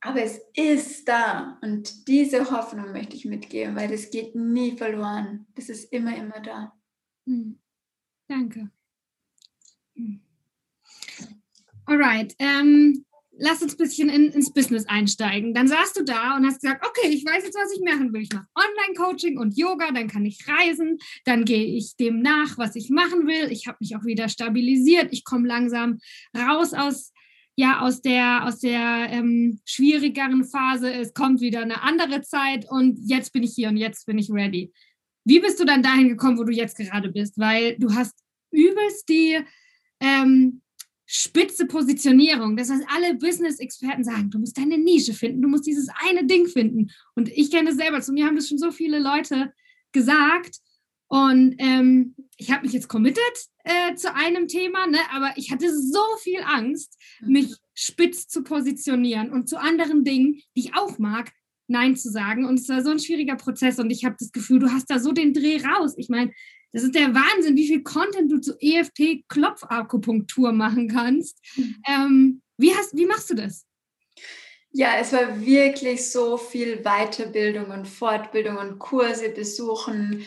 [0.00, 5.46] Aber es ist da und diese Hoffnung möchte ich mitgeben, weil das geht nie verloren.
[5.55, 6.77] Das ist immer, immer da.
[7.27, 7.59] Hm.
[8.29, 8.70] Danke.
[9.94, 10.20] Hm.
[11.87, 13.05] Alright, ähm,
[13.38, 15.55] lass uns ein bisschen in, ins Business einsteigen.
[15.55, 18.23] Dann saßt du da und hast gesagt, okay, ich weiß jetzt, was ich machen will.
[18.23, 22.77] Ich mache Online-Coaching und Yoga, dann kann ich reisen, dann gehe ich dem nach, was
[22.77, 23.51] ich machen will.
[23.51, 25.09] Ich habe mich auch wieder stabilisiert.
[25.12, 25.99] Ich komme langsam
[26.37, 27.12] raus aus
[27.57, 32.99] ja aus der, aus der ähm, schwierigeren Phase, es kommt wieder eine andere Zeit und
[33.05, 34.73] jetzt bin ich hier und jetzt bin ich ready.
[35.25, 37.38] Wie bist du dann dahin gekommen, wo du jetzt gerade bist?
[37.38, 38.14] Weil du hast
[38.51, 39.38] übelst die
[40.01, 40.62] ähm,
[41.07, 42.57] spitze Positionierung.
[42.57, 46.47] Das heißt, alle Business-Experten sagen, du musst deine Nische finden, du musst dieses eine Ding
[46.47, 46.90] finden.
[47.14, 49.53] Und ich kenne es selber, zu mir haben das schon so viele Leute
[49.93, 50.61] gesagt.
[51.09, 53.21] Und ähm, ich habe mich jetzt committed
[53.64, 57.33] äh, zu einem Thema, ne, aber ich hatte so viel Angst, mhm.
[57.33, 61.33] mich spitz zu positionieren und zu anderen Dingen, die ich auch mag,
[61.67, 62.45] Nein zu sagen.
[62.45, 64.99] Und es war so ein schwieriger Prozess und ich habe das Gefühl, du hast da
[64.99, 65.95] so den Dreh raus.
[65.97, 66.33] Ich meine,
[66.75, 71.39] das ist der Wahnsinn, wie viel Content du zu EFT-Klopfakupunktur machen kannst.
[71.55, 71.77] Mhm.
[71.89, 73.65] Ähm, wie, hast, wie machst du das?
[74.73, 80.27] Ja, es war wirklich so viel Weiterbildung und Fortbildung und Kurse besuchen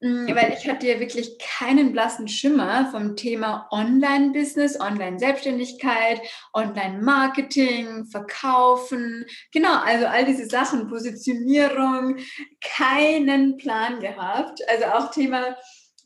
[0.00, 6.20] Mm, weil ich hatte ja wirklich keinen blassen Schimmer vom Thema Online-Business, Online-Selbstständigkeit,
[6.54, 12.16] Online-Marketing, Verkaufen, genau, also all diese Sachen, Positionierung,
[12.60, 14.60] keinen Plan gehabt.
[14.68, 15.56] Also auch Thema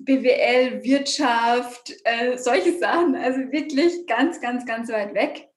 [0.04, 5.48] BWL, Wirtschaft, äh, solche Sachen, also wirklich ganz, ganz, ganz weit weg,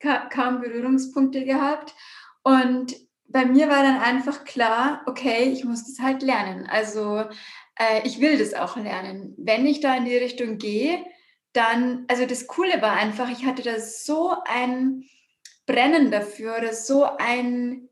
[0.00, 1.94] Ka kaum Berührungspunkte gehabt.
[2.42, 6.66] Und bei mir war dann einfach klar, okay, ich muss das halt lernen.
[6.66, 7.24] Also
[7.76, 9.34] äh, ich will das auch lernen.
[9.36, 11.04] Wenn ich da in die Richtung gehe,
[11.52, 15.04] dann, also das Coole war einfach, ich hatte da so ein
[15.66, 17.88] Brennen dafür oder so ein,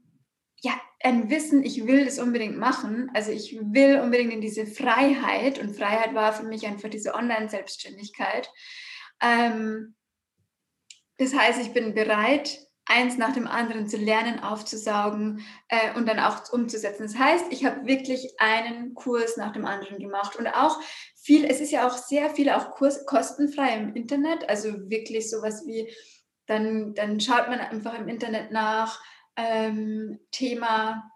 [1.04, 3.10] ein Wissen, ich will das unbedingt machen.
[3.14, 8.50] Also ich will unbedingt in diese Freiheit und Freiheit war für mich einfach diese Online-Selbstständigkeit.
[9.20, 9.94] Ähm,
[11.18, 16.18] das heißt, ich bin bereit, eins nach dem anderen zu lernen, aufzusaugen äh, und dann
[16.18, 17.04] auch umzusetzen.
[17.04, 20.80] Das heißt, ich habe wirklich einen Kurs nach dem anderen gemacht und auch
[21.16, 25.64] viel, es ist ja auch sehr viel auch Kurs, kostenfrei im Internet, also wirklich sowas
[25.66, 25.92] wie,
[26.46, 29.00] dann, dann schaut man einfach im Internet nach
[29.36, 31.10] ähm, Thema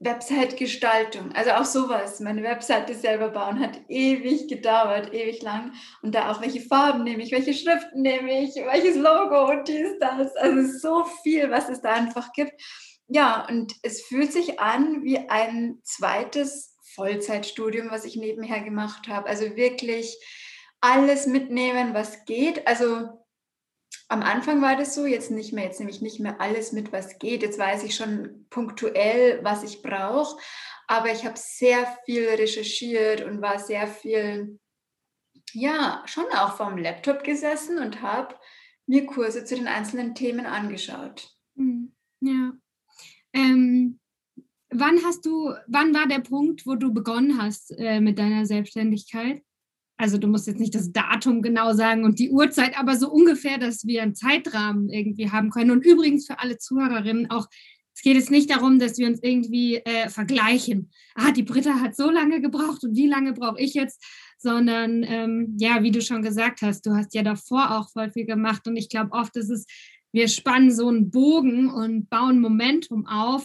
[0.00, 2.20] Website-Gestaltung, also auch sowas.
[2.20, 5.74] Meine Webseite selber bauen hat ewig gedauert, ewig lang.
[6.02, 9.98] Und da auch, welche Farben nehme ich, welche Schriften nehme ich, welches Logo und dies,
[10.00, 10.34] das.
[10.36, 12.52] Also so viel, was es da einfach gibt.
[13.08, 19.28] Ja, und es fühlt sich an wie ein zweites Vollzeitstudium, was ich nebenher gemacht habe.
[19.28, 20.16] Also wirklich
[20.80, 22.66] alles mitnehmen, was geht.
[22.66, 23.19] Also
[24.10, 25.64] am Anfang war das so, jetzt nicht mehr.
[25.64, 27.42] Jetzt nehme ich nicht mehr alles mit, was geht.
[27.42, 30.36] Jetzt weiß ich schon punktuell, was ich brauche.
[30.88, 34.58] Aber ich habe sehr viel recherchiert und war sehr viel,
[35.52, 38.34] ja, schon auch vorm Laptop gesessen und habe
[38.86, 41.32] mir Kurse zu den einzelnen Themen angeschaut.
[41.56, 42.52] Hm, ja.
[43.32, 44.00] Ähm,
[44.70, 49.44] wann hast du, wann war der Punkt, wo du begonnen hast äh, mit deiner Selbstständigkeit?
[50.00, 53.58] Also du musst jetzt nicht das Datum genau sagen und die Uhrzeit, aber so ungefähr,
[53.58, 55.70] dass wir einen Zeitrahmen irgendwie haben können.
[55.70, 57.46] Und übrigens für alle Zuhörerinnen auch,
[57.94, 60.90] es geht jetzt nicht darum, dass wir uns irgendwie äh, vergleichen.
[61.14, 64.02] Ah, die Britta hat so lange gebraucht und wie lange brauche ich jetzt?
[64.38, 68.24] Sondern ähm, ja, wie du schon gesagt hast, du hast ja davor auch voll viel
[68.24, 69.66] gemacht und ich glaube oft ist es,
[70.12, 73.44] wir spannen so einen Bogen und bauen Momentum auf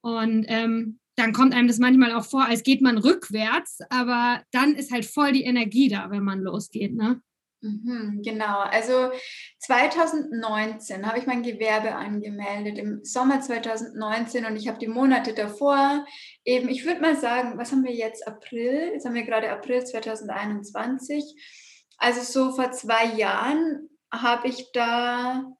[0.00, 4.74] und ähm, dann kommt einem das manchmal auch vor, als geht man rückwärts, aber dann
[4.74, 7.20] ist halt voll die Energie da, wenn man losgeht, ne?
[7.64, 9.10] Mhm, genau, also
[9.60, 16.04] 2019 habe ich mein Gewerbe angemeldet, im Sommer 2019 und ich habe die Monate davor
[16.44, 18.90] eben, ich würde mal sagen, was haben wir jetzt, April?
[18.92, 21.24] Jetzt haben wir gerade April 2021.
[21.96, 25.50] Also so vor zwei Jahren habe ich da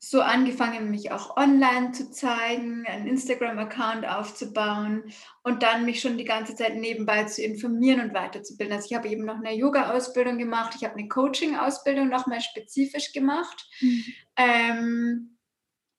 [0.00, 5.04] so angefangen, mich auch online zu zeigen, einen Instagram-Account aufzubauen
[5.42, 8.76] und dann mich schon die ganze Zeit nebenbei zu informieren und weiterzubilden.
[8.76, 13.66] Also ich habe eben noch eine Yoga-Ausbildung gemacht, ich habe eine Coaching-Ausbildung nochmal spezifisch gemacht.
[13.80, 14.04] Mhm.
[14.36, 15.38] Ähm,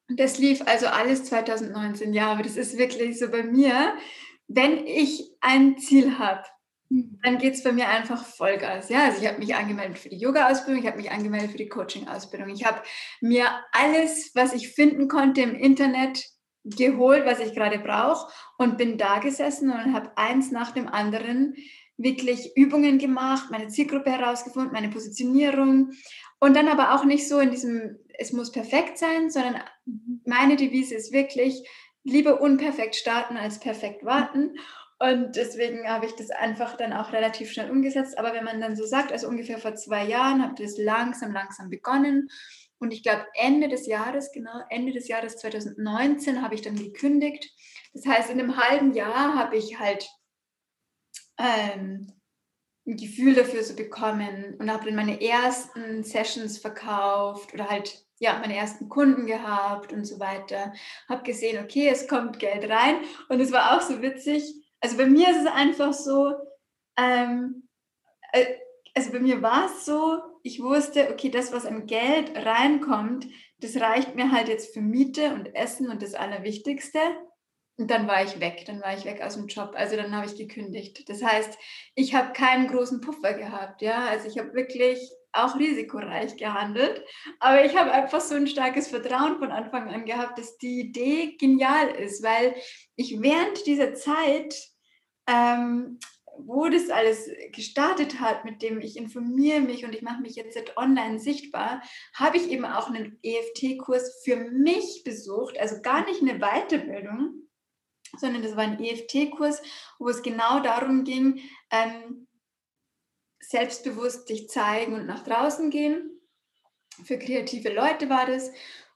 [0.08, 3.94] das lief also alles 2019, ja, aber das ist wirklich so bei mir,
[4.48, 6.44] wenn ich ein Ziel habe.
[6.90, 8.90] Dann geht es bei mir einfach Vollgas.
[8.90, 11.70] Ja, also ich habe mich angemeldet für die Yoga-Ausbildung, ich habe mich angemeldet für die
[11.70, 12.50] Coaching-Ausbildung.
[12.50, 12.82] Ich habe
[13.22, 16.26] mir alles, was ich finden konnte im Internet,
[16.66, 21.56] geholt, was ich gerade brauche und bin da gesessen und habe eins nach dem anderen
[21.98, 25.92] wirklich Übungen gemacht, meine Zielgruppe herausgefunden, meine Positionierung
[26.40, 30.22] und dann aber auch nicht so in diesem, es muss perfekt sein, sondern mhm.
[30.26, 31.64] meine Devise ist wirklich,
[32.04, 34.56] lieber unperfekt starten als perfekt warten.
[35.02, 38.18] Und deswegen habe ich das einfach dann auch relativ schnell umgesetzt.
[38.18, 41.32] Aber wenn man dann so sagt, also ungefähr vor zwei Jahren, habe ich das langsam,
[41.32, 42.30] langsam begonnen.
[42.80, 47.50] Und ich glaube, Ende des Jahres, genau, Ende des Jahres 2019 habe ich dann gekündigt.
[47.94, 50.10] Das heißt, in einem halben Jahr habe ich halt
[51.38, 52.12] ähm,
[52.86, 58.38] ein Gefühl dafür so bekommen und habe dann meine ersten Sessions verkauft oder halt ja,
[58.40, 60.74] meine ersten Kunden gehabt und so weiter.
[61.08, 62.98] Habe gesehen, okay, es kommt Geld rein.
[63.30, 64.44] Und es war auch so witzig
[64.82, 66.34] also bei mir ist es einfach so,
[66.98, 67.68] ähm,
[68.32, 68.46] äh,
[68.96, 73.28] also bei mir war es so, ich wusste, okay, das, was an Geld reinkommt,
[73.60, 77.00] das reicht mir halt jetzt für Miete und Essen und das Allerwichtigste.
[77.78, 79.72] Und dann war ich weg, dann war ich weg aus dem Job.
[79.76, 81.08] Also dann habe ich gekündigt.
[81.08, 81.58] Das heißt,
[81.96, 83.82] ich habe keinen großen Puffer gehabt.
[83.82, 85.00] Ja, also ich habe wirklich
[85.32, 87.04] auch risikoreich gehandelt.
[87.40, 91.38] Aber ich habe einfach so ein starkes Vertrauen von Anfang an gehabt, dass die Idee
[91.38, 92.56] genial ist, weil
[92.96, 94.56] ich während dieser Zeit,
[95.28, 96.00] ähm,
[96.38, 100.58] wo das alles gestartet hat, mit dem ich informiere mich und ich mache mich jetzt
[100.78, 101.82] online sichtbar,
[102.14, 107.50] habe ich eben auch einen EFT-Kurs für mich besucht, also gar nicht eine Weiterbildung,
[108.18, 109.62] sondern das war ein EFT-Kurs,
[110.00, 112.28] wo es genau darum ging, ähm,
[113.50, 116.22] selbstbewusst dich zeigen und nach draußen gehen.
[117.04, 118.52] Für kreative Leute war das.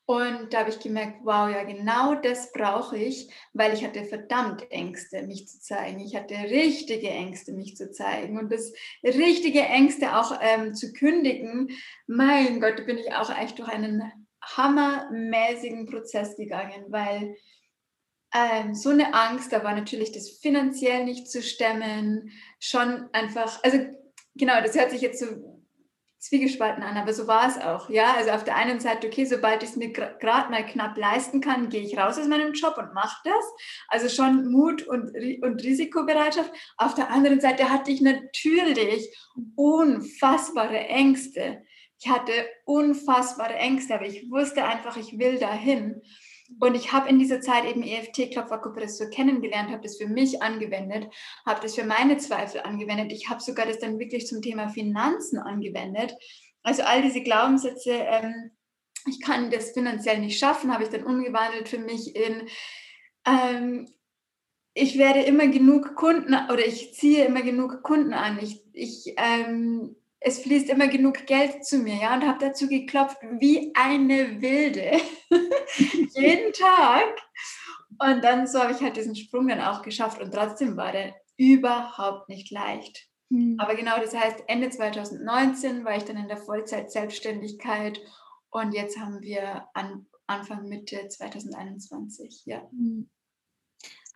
[0.05, 4.69] Und da habe ich gemerkt, wow, ja, genau das brauche ich, weil ich hatte verdammt
[4.69, 6.01] Ängste, mich zu zeigen.
[6.01, 8.37] Ich hatte richtige Ängste, mich zu zeigen.
[8.37, 11.71] Und das richtige Ängste auch ähm, zu kündigen,
[12.05, 14.03] mein Gott, da bin ich auch echt durch einen
[14.43, 17.37] hammermäßigen Prozess gegangen, weil
[18.35, 23.79] ähm, so eine Angst, da war natürlich das finanziell nicht zu stemmen, schon einfach, also
[24.35, 25.53] genau, das hört sich jetzt so
[26.23, 27.89] zwiegespalten an, aber so war es auch.
[27.89, 31.41] Ja, also auf der einen Seite, okay, sobald ich es mir gerade mal knapp leisten
[31.41, 33.45] kann, gehe ich raus aus meinem Job und mache das.
[33.89, 36.49] Also schon Mut und, und Risikobereitschaft.
[36.77, 39.13] Auf der anderen Seite hatte ich natürlich
[39.55, 41.63] unfassbare Ängste.
[41.99, 42.31] Ich hatte
[42.63, 46.01] unfassbare Ängste, aber ich wusste einfach, ich will dahin.
[46.59, 51.07] Und ich habe in dieser Zeit eben EFT-Klopferkupressor kennengelernt, habe das für mich angewendet,
[51.45, 53.11] habe das für meine Zweifel angewendet.
[53.11, 56.15] Ich habe sogar das dann wirklich zum Thema Finanzen angewendet.
[56.61, 58.51] Also all diese Glaubenssätze, ähm,
[59.07, 62.47] ich kann das finanziell nicht schaffen, habe ich dann umgewandelt für mich in,
[63.25, 63.87] ähm,
[64.73, 68.39] ich werde immer genug Kunden oder ich ziehe immer genug Kunden an.
[68.41, 73.17] Ich, ich ähm, es fließt immer genug Geld zu mir, ja, und habe dazu geklopft
[73.39, 74.91] wie eine Wilde,
[76.15, 77.15] jeden Tag.
[77.99, 81.13] Und dann so habe ich halt diesen Sprung dann auch geschafft und trotzdem war der
[81.37, 83.07] überhaupt nicht leicht.
[83.29, 83.57] Mhm.
[83.59, 88.01] Aber genau, das heißt, Ende 2019 war ich dann in der Vollzeit-Selbstständigkeit
[88.49, 92.67] und jetzt haben wir an Anfang Mitte 2021, ja.
[92.71, 93.09] Hm.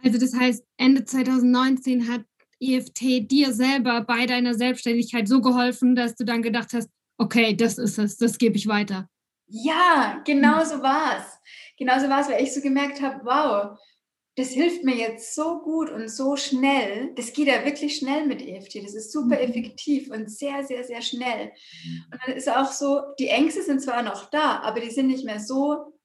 [0.04, 2.24] Also das heißt, Ende 2019 hat
[2.60, 7.78] EFT dir selber bei deiner Selbstständigkeit so geholfen, dass du dann gedacht hast, okay, das
[7.78, 9.10] ist es, das gebe ich weiter?
[9.48, 11.39] Ja, genau so war es.
[11.78, 13.78] Genau so war es, weil ich so gemerkt habe, wow,
[14.36, 17.12] das hilft mir jetzt so gut und so schnell.
[17.15, 18.84] Das geht ja wirklich schnell mit EFT.
[18.84, 19.50] Das ist super mhm.
[19.50, 21.52] effektiv und sehr, sehr, sehr schnell.
[22.12, 25.26] Und dann ist auch so, die Ängste sind zwar noch da, aber die sind nicht
[25.26, 25.97] mehr so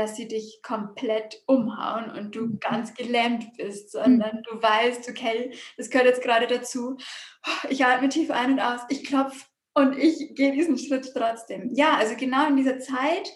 [0.00, 2.60] dass sie dich komplett umhauen und du mhm.
[2.60, 4.42] ganz gelähmt bist, sondern mhm.
[4.44, 6.96] du weißt, okay, das gehört jetzt gerade dazu.
[7.68, 11.70] Ich atme tief ein und aus, ich klopfe und ich gehe diesen Schritt trotzdem.
[11.74, 13.30] Ja, also genau in dieser Zeit,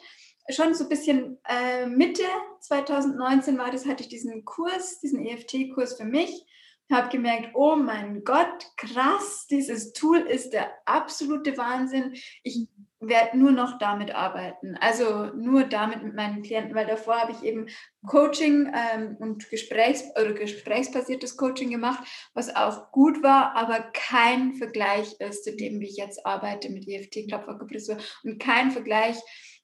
[0.51, 2.25] schon so ein bisschen äh, Mitte
[2.61, 6.47] 2019 war das, hatte ich diesen Kurs, diesen EFT-Kurs für mich
[6.93, 12.15] habe gemerkt, oh mein Gott, krass, dieses Tool ist der absolute Wahnsinn.
[12.43, 12.69] Ich
[13.09, 17.43] werde nur noch damit arbeiten, also nur damit mit meinen Klienten, weil davor habe ich
[17.43, 17.67] eben
[18.07, 25.15] Coaching ähm, und Gesprächs- oder gesprächsbasiertes Coaching gemacht, was auch gut war, aber kein Vergleich
[25.21, 29.17] ist zu dem, wie ich jetzt arbeite mit EFT, Klopfakupressur und kein Vergleich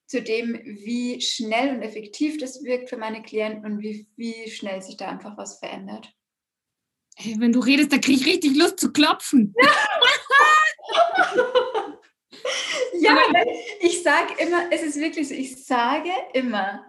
[0.07, 4.81] zu dem, wie schnell und effektiv das wirkt für meine Klienten und wie, wie schnell
[4.81, 6.11] sich da einfach was verändert.
[7.15, 9.53] Hey, wenn du redest, da kriege ich richtig Lust zu klopfen.
[9.61, 9.71] ja,
[13.79, 16.85] ich sage immer, es ist wirklich so, ich sage immer,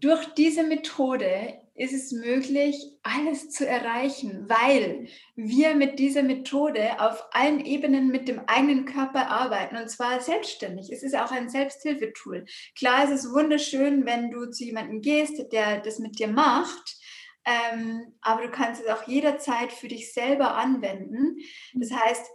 [0.00, 7.24] durch diese Methode ist es möglich, alles zu erreichen, weil wir mit dieser Methode auf
[7.32, 10.92] allen Ebenen mit dem eigenen Körper arbeiten und zwar selbstständig.
[10.92, 12.44] Es ist auch ein Selbsthilfetool.
[12.76, 16.96] Klar, es ist wunderschön, wenn du zu jemandem gehst, der das mit dir macht.
[17.44, 21.38] Ähm, aber du kannst es auch jederzeit für dich selber anwenden.
[21.74, 22.26] Das heißt,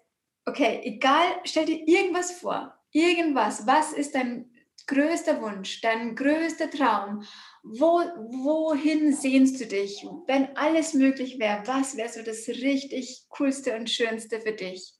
[0.45, 4.51] okay, egal, stell dir irgendwas vor, irgendwas, was ist dein
[4.87, 7.23] größter Wunsch, dein größter Traum?
[7.63, 7.99] Wo,
[8.43, 10.05] wohin sehnst du dich?
[10.25, 14.93] Wenn alles möglich wäre, was wäre so das richtig coolste und schönste für dich?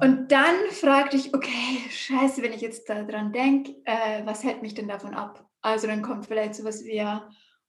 [0.00, 4.74] Und dann frag dich, okay, scheiße, wenn ich jetzt daran denke, äh, was hält mich
[4.74, 5.48] denn davon ab?
[5.62, 7.00] Also dann kommt vielleicht sowas wie,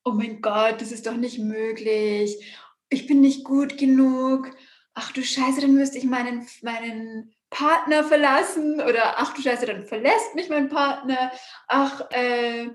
[0.04, 2.36] oh mein Gott, das ist doch nicht möglich,
[2.88, 4.50] ich bin nicht gut genug,
[4.94, 9.86] ach du Scheiße, dann müsste ich meinen, meinen Partner verlassen oder ach du Scheiße, dann
[9.86, 11.30] verlässt mich mein Partner,
[11.68, 12.68] ach, äh,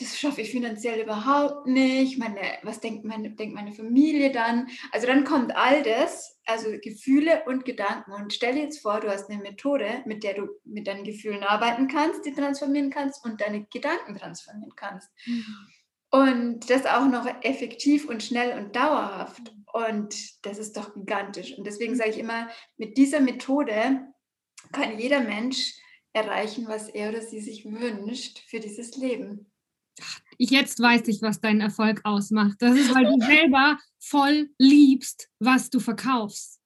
[0.00, 4.68] das schaffe ich finanziell überhaupt nicht, meine, was denkt meine, denkt meine Familie dann?
[4.92, 9.10] Also dann kommt all das, also Gefühle und Gedanken und stell dir jetzt vor, du
[9.10, 13.40] hast eine Methode, mit der du mit deinen Gefühlen arbeiten kannst, die transformieren kannst und
[13.40, 15.10] deine Gedanken transformieren kannst.
[15.26, 15.44] Mhm.
[16.10, 19.54] Und das auch noch effektiv und schnell und dauerhaft.
[19.72, 21.56] Und das ist doch gigantisch.
[21.56, 24.08] Und deswegen sage ich immer, mit dieser Methode
[24.72, 25.74] kann jeder Mensch
[26.12, 29.50] erreichen, was er oder sie sich wünscht für dieses Leben.
[30.38, 32.56] Ich jetzt weiß ich, was deinen Erfolg ausmacht.
[32.60, 36.58] Das ist, weil du selber voll liebst, was du verkaufst.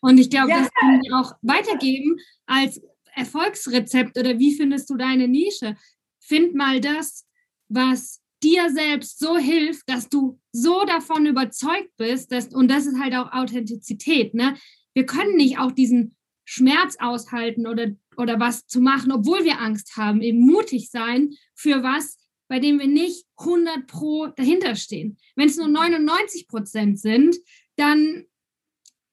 [0.00, 0.60] Und ich glaube, ja.
[0.60, 2.16] das kann ich auch weitergeben
[2.46, 2.80] als
[3.14, 5.76] Erfolgsrezept oder wie findest du deine Nische?
[6.20, 7.26] Find mal das,
[7.68, 12.98] was dir selbst so hilft, dass du so davon überzeugt bist, dass, und das ist
[12.98, 14.56] halt auch Authentizität, ne?
[14.94, 19.96] Wir können nicht auch diesen Schmerz aushalten oder, oder was zu machen, obwohl wir Angst
[19.96, 25.16] haben, eben mutig sein für was, bei dem wir nicht 100 pro dahinter stehen.
[25.36, 27.36] Wenn es nur 99 Prozent sind,
[27.76, 28.24] dann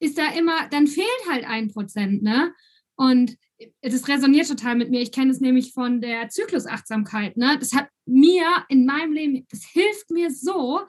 [0.00, 2.52] ist da immer, dann fehlt halt ein Prozent, ne?
[2.96, 3.36] Und
[3.82, 5.00] das resoniert total mit mir.
[5.00, 7.36] Ich kenne es nämlich von der Zyklusachtsamkeit.
[7.36, 7.56] Ne?
[7.58, 10.80] Das hat mir in meinem Leben, das hilft mir so.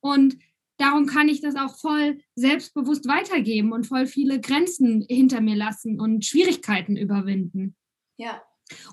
[0.00, 0.36] Und
[0.78, 6.00] darum kann ich das auch voll selbstbewusst weitergeben und voll viele Grenzen hinter mir lassen
[6.00, 7.76] und Schwierigkeiten überwinden.
[8.16, 8.42] Ja.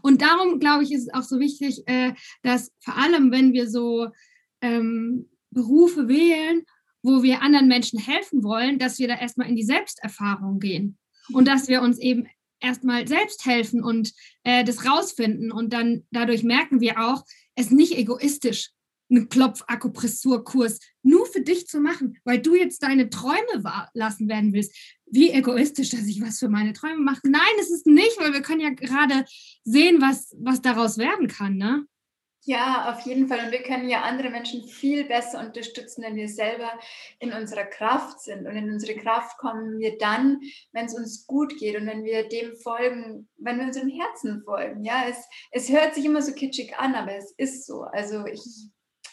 [0.02, 3.70] Und darum, glaube ich, ist es auch so wichtig, äh, dass vor allem, wenn wir
[3.70, 4.08] so
[4.62, 6.64] ähm, Berufe wählen,
[7.02, 10.98] wo wir anderen Menschen helfen wollen, dass wir da erstmal in die Selbsterfahrung gehen
[11.34, 12.28] und dass wir uns eben
[12.60, 14.14] erstmal selbst helfen und
[14.44, 15.52] äh, das rausfinden.
[15.52, 17.24] Und dann dadurch merken wir auch,
[17.56, 18.72] es nicht egoistisch,
[19.10, 23.64] einen Klopfakupressurkurs nur für dich zu machen, weil du jetzt deine Träume
[23.94, 24.76] lassen werden willst.
[25.06, 27.22] Wie egoistisch, dass ich was für meine Träume mache.
[27.24, 29.26] Nein, es ist nicht, weil wir können ja gerade
[29.64, 31.58] sehen, was, was daraus werden kann.
[31.58, 31.86] Ne?
[32.48, 33.44] Ja, auf jeden Fall.
[33.44, 36.72] Und wir können ja andere Menschen viel besser unterstützen, wenn wir selber
[37.18, 38.46] in unserer Kraft sind.
[38.46, 42.30] Und in unsere Kraft kommen wir dann, wenn es uns gut geht und wenn wir
[42.30, 44.84] dem folgen, wenn wir unserem Herzen folgen.
[44.84, 47.82] Ja, es, es hört sich immer so kitschig an, aber es ist so.
[47.82, 48.44] Also ich,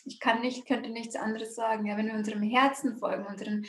[0.04, 1.86] ich kann nicht, könnte nichts anderes sagen.
[1.86, 3.64] Ja, wenn wir unserem Herzen folgen, unseren,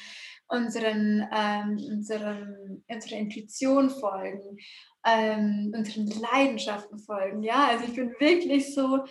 [0.48, 4.58] unseren, ähm, unseren, unserer Intuition folgen
[5.06, 7.44] ähm, unseren Leidenschaften folgen.
[7.44, 9.04] Ja, also ich bin wirklich so,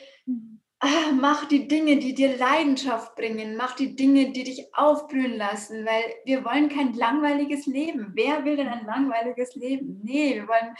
[0.80, 5.84] ah, mach die Dinge, die dir Leidenschaft bringen, mach die Dinge, die dich aufblühen lassen,
[5.84, 8.12] weil wir wollen kein langweiliges Leben.
[8.14, 10.00] Wer will denn ein langweiliges Leben?
[10.02, 10.74] Nee, wir wollen,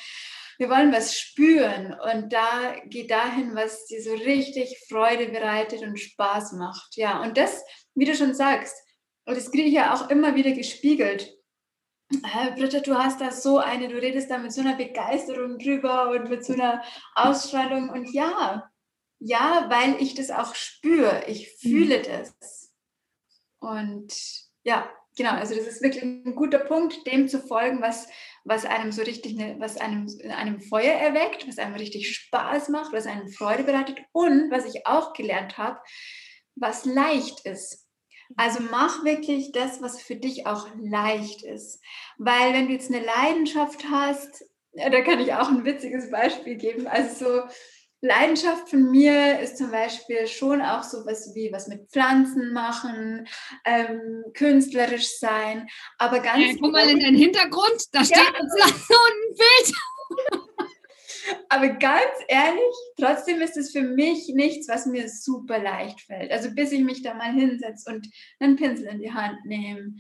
[0.59, 5.99] wir wollen was spüren und da geht dahin, was dir so richtig Freude bereitet und
[5.99, 6.97] Spaß macht.
[6.97, 7.63] Ja, und das,
[7.95, 8.77] wie du schon sagst,
[9.25, 11.37] und das kriege ich ja auch immer wieder gespiegelt
[12.57, 16.29] Britta, du hast da so eine, du redest da mit so einer Begeisterung drüber und
[16.29, 16.83] mit so einer
[17.15, 17.89] Ausstrahlung.
[17.91, 18.71] Und ja,
[19.19, 21.25] ja, weil ich das auch spüre.
[21.27, 22.03] Ich fühle mhm.
[22.03, 22.73] das.
[23.61, 24.13] Und
[24.65, 28.09] ja, genau, also das ist wirklich ein guter Punkt, dem zu folgen, was,
[28.45, 32.93] was einem so richtig, ne, was einem, einem Feuer erweckt, was einem richtig Spaß macht,
[32.93, 35.81] was einem Freude bereitet und was ich auch gelernt habe,
[36.57, 37.87] was leicht ist.
[38.37, 41.81] Also mach wirklich das, was für dich auch leicht ist.
[42.19, 46.87] Weil wenn du jetzt eine Leidenschaft hast, da kann ich auch ein witziges Beispiel geben.
[46.87, 47.43] Also so
[48.03, 53.29] Leidenschaft von mir ist zum Beispiel schon auch so was wie was mit Pflanzen machen,
[53.65, 55.69] ähm, künstlerisch sein,
[55.99, 56.45] aber ganz.
[56.45, 58.25] Ja, guck mal in deinen Hintergrund, da steht ja.
[58.27, 60.42] eine Pflanze und ein Bild.
[61.49, 66.31] Aber ganz ehrlich, trotzdem ist es für mich nichts, was mir super leicht fällt.
[66.33, 68.09] Also bis ich mich da mal hinsetze und
[68.41, 69.97] einen Pinsel in die Hand nehme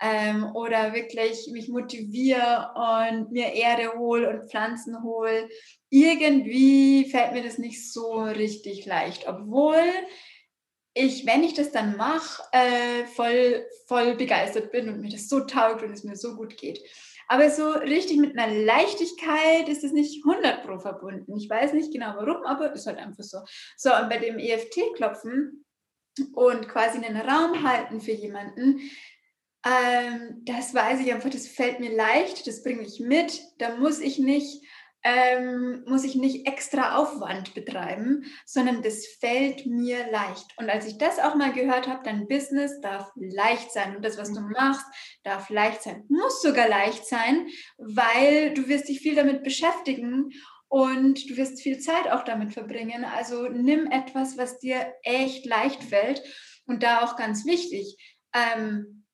[0.00, 5.48] ähm, oder wirklich mich motiviere und mir Erde hole und Pflanzen hole,
[5.90, 9.82] irgendwie fällt mir das nicht so richtig leicht, obwohl
[10.94, 15.40] ich, wenn ich das dann mache, äh, voll, voll begeistert bin und mir das so
[15.40, 16.80] taugt und es mir so gut geht.
[17.28, 21.36] Aber so richtig mit einer Leichtigkeit ist es nicht 100 pro verbunden.
[21.36, 23.38] Ich weiß nicht genau warum, aber ist halt einfach so.
[23.76, 25.64] So, und bei dem EFT-Klopfen
[26.34, 28.80] und quasi einen Raum halten für jemanden,
[29.64, 33.40] ähm, das weiß ich einfach, das fällt mir leicht, das bringe ich mit.
[33.58, 34.64] Da muss ich nicht
[35.04, 40.46] ähm, muss ich nicht extra Aufwand betreiben, sondern das fällt mir leicht.
[40.56, 44.16] Und als ich das auch mal gehört habe, dein Business darf leicht sein und das,
[44.16, 44.52] was du mhm.
[44.52, 44.86] machst,
[45.24, 47.48] darf leicht sein, muss sogar leicht sein,
[47.78, 50.30] weil du wirst dich viel damit beschäftigen
[50.68, 53.04] und du wirst viel Zeit auch damit verbringen.
[53.04, 56.22] Also nimm etwas, was dir echt leicht fällt
[56.66, 57.96] und da auch ganz wichtig.
[58.32, 59.04] Ähm,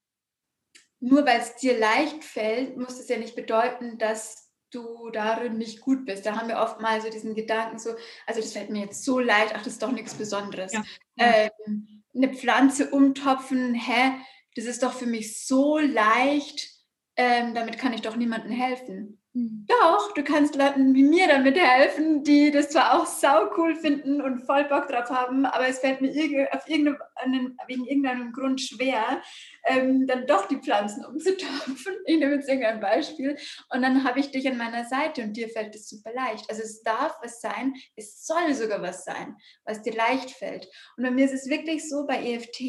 [1.00, 5.80] nur weil es dir leicht fällt, muss es ja nicht bedeuten, dass du darin nicht
[5.80, 6.26] gut bist.
[6.26, 7.90] Da haben wir oft mal so diesen Gedanken so,
[8.26, 10.72] also das fällt mir jetzt so leid, ach, das ist doch nichts Besonderes.
[10.72, 10.82] Ja.
[11.16, 14.12] Ähm, eine Pflanze umtopfen, hä,
[14.56, 16.68] das ist doch für mich so leicht,
[17.16, 19.17] ähm, damit kann ich doch niemandem helfen.
[19.38, 19.66] Mhm.
[19.68, 24.20] Doch, du kannst Leuten wie mir damit helfen, die das zwar auch sau cool finden
[24.20, 26.10] und voll Bock drauf haben, aber es fällt mir
[26.52, 29.22] auf irgendeinen, wegen irgendeinem Grund schwer,
[29.64, 31.94] ähm, dann doch die Pflanzen umzutopfen.
[32.06, 33.36] Ich nehme jetzt irgendein Beispiel
[33.70, 36.50] und dann habe ich dich an meiner Seite und dir fällt es super leicht.
[36.50, 40.68] Also es darf was sein, es soll sogar was sein, was dir leicht fällt.
[40.96, 42.60] Und bei mir ist es wirklich so bei EFT,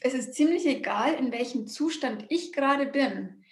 [0.00, 3.44] es ist ziemlich egal, in welchem Zustand ich gerade bin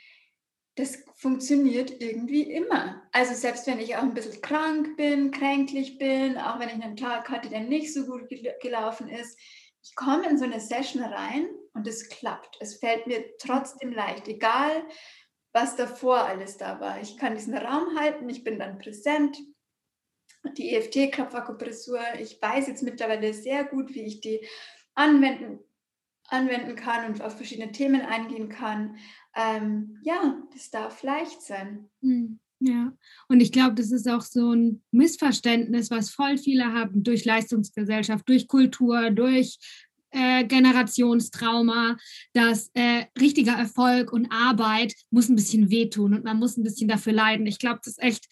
[0.77, 3.01] das funktioniert irgendwie immer.
[3.11, 6.99] Also selbst wenn ich auch ein bisschen krank bin, kränklich bin, auch wenn ich einen
[6.99, 8.29] Tag hatte, der nicht so gut
[8.61, 9.39] gelaufen ist,
[9.83, 12.59] ich komme in so eine Session rein und es klappt.
[12.61, 14.85] Es fällt mir trotzdem leicht, egal
[15.55, 17.01] was davor alles da war.
[17.01, 19.39] Ich kann diesen Raum halten, ich bin dann präsent.
[20.59, 24.47] Die EFT-Klopfakupressur, ich weiß jetzt mittlerweile sehr gut, wie ich die
[24.95, 25.61] anwenden,
[26.29, 28.97] anwenden kann und auf verschiedene Themen eingehen kann
[29.35, 31.89] ähm, ja, das darf leicht sein.
[32.03, 32.93] Hm, ja,
[33.29, 38.29] und ich glaube, das ist auch so ein Missverständnis, was voll viele haben durch Leistungsgesellschaft,
[38.29, 39.59] durch Kultur, durch
[40.11, 41.97] äh, Generationstrauma,
[42.33, 46.89] dass äh, richtiger Erfolg und Arbeit muss ein bisschen wehtun und man muss ein bisschen
[46.89, 47.47] dafür leiden.
[47.47, 48.27] Ich glaube, das ist echt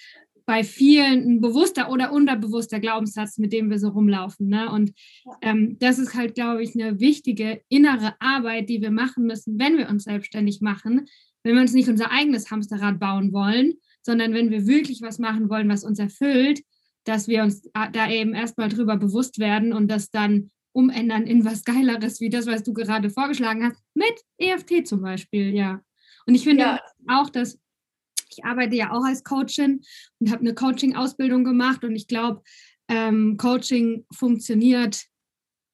[0.46, 4.48] bei vielen ein bewusster oder unterbewusster Glaubenssatz, mit dem wir so rumlaufen.
[4.48, 4.70] Ne?
[4.70, 4.92] Und
[5.40, 9.78] ähm, das ist halt, glaube ich, eine wichtige innere Arbeit, die wir machen müssen, wenn
[9.78, 11.06] wir uns selbstständig machen,
[11.42, 15.48] wenn wir uns nicht unser eigenes Hamsterrad bauen wollen, sondern wenn wir wirklich was machen
[15.48, 16.62] wollen, was uns erfüllt,
[17.04, 21.64] dass wir uns da eben erstmal drüber bewusst werden und das dann umändern in was
[21.64, 25.80] Geileres, wie das, was du gerade vorgeschlagen hast, mit EFT zum Beispiel, ja.
[26.26, 26.80] Und ich finde ja.
[27.08, 27.58] auch, dass
[28.32, 29.82] ich arbeite ja auch als Coachin
[30.18, 32.42] und habe eine Coaching-Ausbildung gemacht und ich glaube,
[32.88, 35.04] ähm, Coaching funktioniert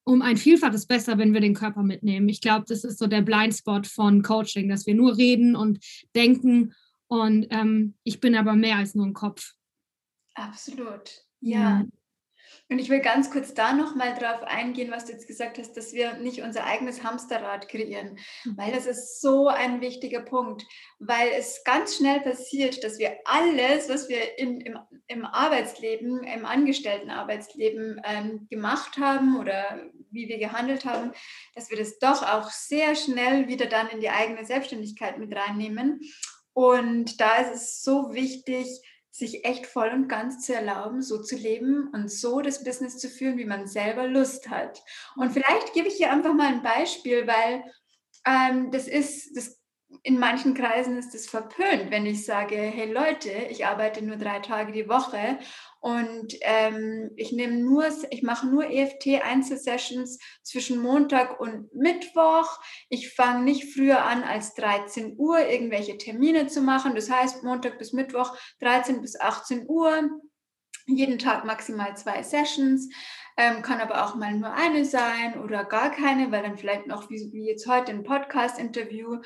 [0.04, 2.28] um ein Vielfaches besser, wenn wir den Körper mitnehmen.
[2.28, 5.84] Ich glaube, das ist so der Blindspot von Coaching, dass wir nur reden und
[6.14, 6.74] denken
[7.08, 9.54] und ähm, ich bin aber mehr als nur ein Kopf.
[10.34, 11.24] Absolut.
[11.40, 11.84] Ja,
[12.70, 15.92] und ich will ganz kurz da nochmal drauf eingehen, was du jetzt gesagt hast, dass
[15.94, 18.56] wir nicht unser eigenes Hamsterrad kreieren, mhm.
[18.58, 20.66] weil das ist so ein wichtiger Punkt,
[20.98, 26.44] weil es ganz schnell passiert, dass wir alles, was wir in, im, im Arbeitsleben, im
[26.44, 31.12] Angestelltenarbeitsleben ähm, gemacht haben oder wie wir gehandelt haben,
[31.54, 36.00] dass wir das doch auch sehr schnell wieder dann in die eigene Selbstständigkeit mit reinnehmen.
[36.52, 38.66] Und da ist es so wichtig,
[39.10, 43.08] sich echt voll und ganz zu erlauben, so zu leben und so das Business zu
[43.08, 44.82] führen, wie man selber Lust hat.
[45.16, 47.64] Und vielleicht gebe ich hier einfach mal ein Beispiel, weil
[48.26, 49.58] ähm, das ist, das
[50.02, 54.40] in manchen Kreisen ist es verpönt, wenn ich sage, hey Leute, ich arbeite nur drei
[54.40, 55.38] Tage die Woche
[55.80, 62.60] und ähm, ich nehme nur, ich mache nur EFT Einzelsessions zwischen Montag und Mittwoch.
[62.90, 66.94] Ich fange nicht früher an als 13 Uhr irgendwelche Termine zu machen.
[66.94, 70.10] Das heißt Montag bis Mittwoch 13 bis 18 Uhr,
[70.86, 72.88] jeden Tag maximal zwei Sessions.
[73.40, 77.08] Ähm, kann aber auch mal nur eine sein oder gar keine, weil dann vielleicht noch
[77.08, 79.20] wie, wie jetzt heute ein Podcast-Interview.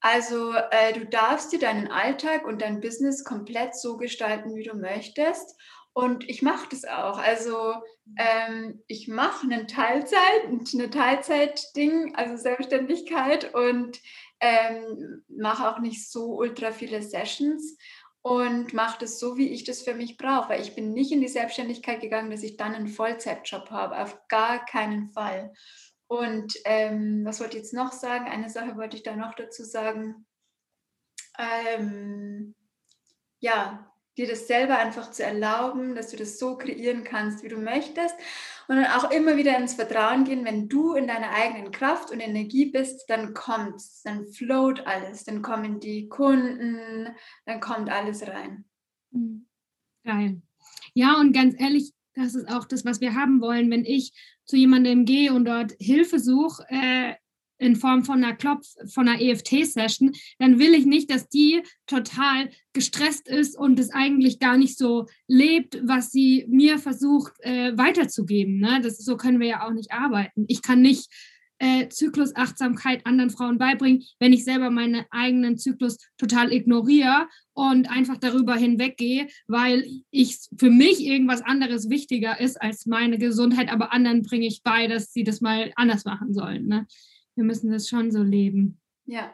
[0.00, 4.74] Also äh, du darfst dir deinen Alltag und dein Business komplett so gestalten, wie du
[4.74, 5.56] möchtest.
[5.92, 7.18] Und ich mache das auch.
[7.18, 7.74] Also
[8.16, 14.00] ähm, ich mache eine Teilzeit, eine Teilzeit-Ding, also Selbstständigkeit und
[14.40, 17.78] ähm, mache auch nicht so ultra viele Sessions
[18.22, 20.50] und mache das so, wie ich das für mich brauche.
[20.50, 23.98] Weil ich bin nicht in die Selbstständigkeit gegangen, dass ich dann einen Vollzeitjob habe.
[23.98, 25.52] Auf gar keinen Fall.
[26.06, 28.26] Und ähm, was wollte ich jetzt noch sagen?
[28.26, 30.26] Eine Sache wollte ich da noch dazu sagen.
[31.38, 32.54] Ähm,
[33.40, 37.56] ja, dir das selber einfach zu erlauben, dass du das so kreieren kannst, wie du
[37.56, 38.14] möchtest.
[38.68, 42.20] Und dann auch immer wieder ins Vertrauen gehen, wenn du in deiner eigenen Kraft und
[42.20, 47.08] Energie bist, dann kommt's, dann float alles, dann kommen die Kunden,
[47.44, 48.64] dann kommt alles rein.
[49.12, 49.46] Hm.
[50.04, 50.42] Geil.
[50.94, 53.70] Ja, und ganz ehrlich, das ist auch das, was wir haben wollen.
[53.70, 54.12] Wenn ich
[54.44, 57.14] zu jemandem gehe und dort Hilfe suche, äh,
[57.62, 62.50] in Form von einer Klopf, von einer EFT-Session, dann will ich nicht, dass die total
[62.72, 68.58] gestresst ist und es eigentlich gar nicht so lebt, was sie mir versucht äh, weiterzugeben.
[68.58, 68.80] Ne?
[68.82, 70.44] Das, so können wir ja auch nicht arbeiten.
[70.48, 71.08] Ich kann nicht
[71.62, 78.16] äh, Zyklusachtsamkeit anderen Frauen beibringen, wenn ich selber meinen eigenen Zyklus total ignoriere und einfach
[78.16, 84.22] darüber hinweggehe, weil ich für mich irgendwas anderes wichtiger ist als meine Gesundheit, aber anderen
[84.22, 86.66] bringe ich bei, dass sie das mal anders machen sollen.
[86.66, 86.86] Ne?
[87.34, 88.80] Wir müssen das schon so leben.
[89.06, 89.32] Ja.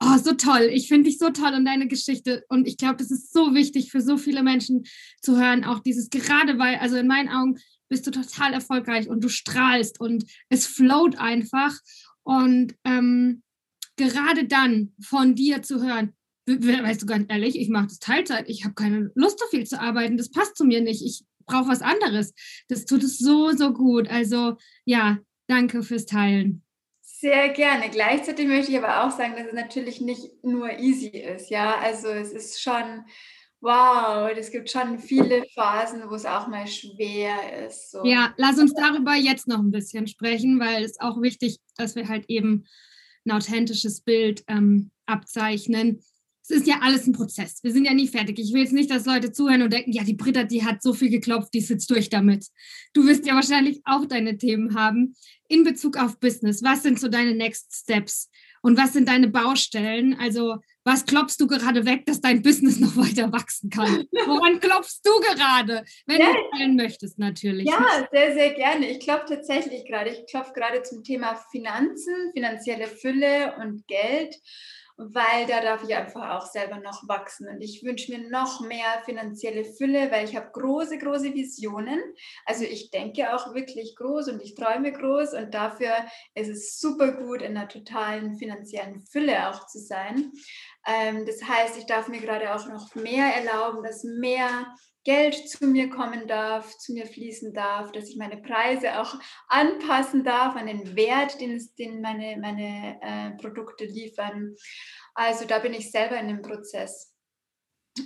[0.00, 0.68] Oh, so toll.
[0.72, 2.44] Ich finde dich so toll und deine Geschichte.
[2.48, 4.84] Und ich glaube, das ist so wichtig für so viele Menschen
[5.20, 5.64] zu hören.
[5.64, 10.00] Auch dieses, gerade weil, also in meinen Augen bist du total erfolgreich und du strahlst
[10.00, 11.78] und es float einfach.
[12.24, 13.42] Und ähm,
[13.96, 16.14] gerade dann von dir zu hören,
[16.46, 19.80] weißt du ganz ehrlich, ich mache das Teilzeit, ich habe keine Lust so viel zu
[19.80, 22.34] arbeiten, das passt zu mir nicht, ich brauche was anderes.
[22.68, 24.08] Das tut es so, so gut.
[24.08, 26.62] Also ja, danke fürs Teilen.
[27.22, 27.88] Sehr gerne.
[27.88, 31.50] Gleichzeitig möchte ich aber auch sagen, dass es natürlich nicht nur easy ist.
[31.50, 33.04] Ja, also es ist schon,
[33.60, 37.92] wow, es gibt schon viele Phasen, wo es auch mal schwer ist.
[37.92, 38.04] So.
[38.04, 42.08] Ja, lass uns darüber jetzt noch ein bisschen sprechen, weil es auch wichtig, dass wir
[42.08, 42.64] halt eben
[43.24, 46.02] ein authentisches Bild ähm, abzeichnen
[46.42, 47.62] es ist ja alles ein Prozess.
[47.62, 48.38] Wir sind ja nie fertig.
[48.38, 50.92] Ich will jetzt nicht, dass Leute zuhören und denken, ja, die Britta, die hat so
[50.92, 52.46] viel geklopft, die sitzt durch damit.
[52.94, 55.14] Du wirst ja wahrscheinlich auch deine Themen haben.
[55.48, 58.28] In Bezug auf Business, was sind so deine Next Steps?
[58.64, 60.16] Und was sind deine Baustellen?
[60.20, 64.06] Also, was klopfst du gerade weg, dass dein Business noch weiter wachsen kann?
[64.26, 65.84] Woran klopfst du gerade?
[66.06, 66.32] Wenn ja.
[66.32, 67.66] du teilen möchtest, natürlich.
[67.66, 68.90] Ja, sehr, sehr gerne.
[68.90, 70.10] Ich klopfe tatsächlich gerade.
[70.10, 74.36] Ich klopfe gerade zum Thema Finanzen, finanzielle Fülle und Geld
[74.96, 77.48] weil da darf ich einfach auch selber noch wachsen.
[77.48, 82.00] Und ich wünsche mir noch mehr finanzielle Fülle, weil ich habe große, große Visionen.
[82.46, 85.92] Also ich denke auch wirklich groß und ich träume groß und dafür
[86.34, 90.32] ist es super gut, in einer totalen finanziellen Fülle auch zu sein.
[90.86, 94.66] Ähm, das heißt, ich darf mir gerade auch noch mehr erlauben, dass mehr
[95.04, 100.22] Geld zu mir kommen darf, zu mir fließen darf, dass ich meine Preise auch anpassen
[100.22, 104.54] darf an den Wert, den, den meine, meine äh, Produkte liefern.
[105.14, 107.12] Also da bin ich selber in dem Prozess.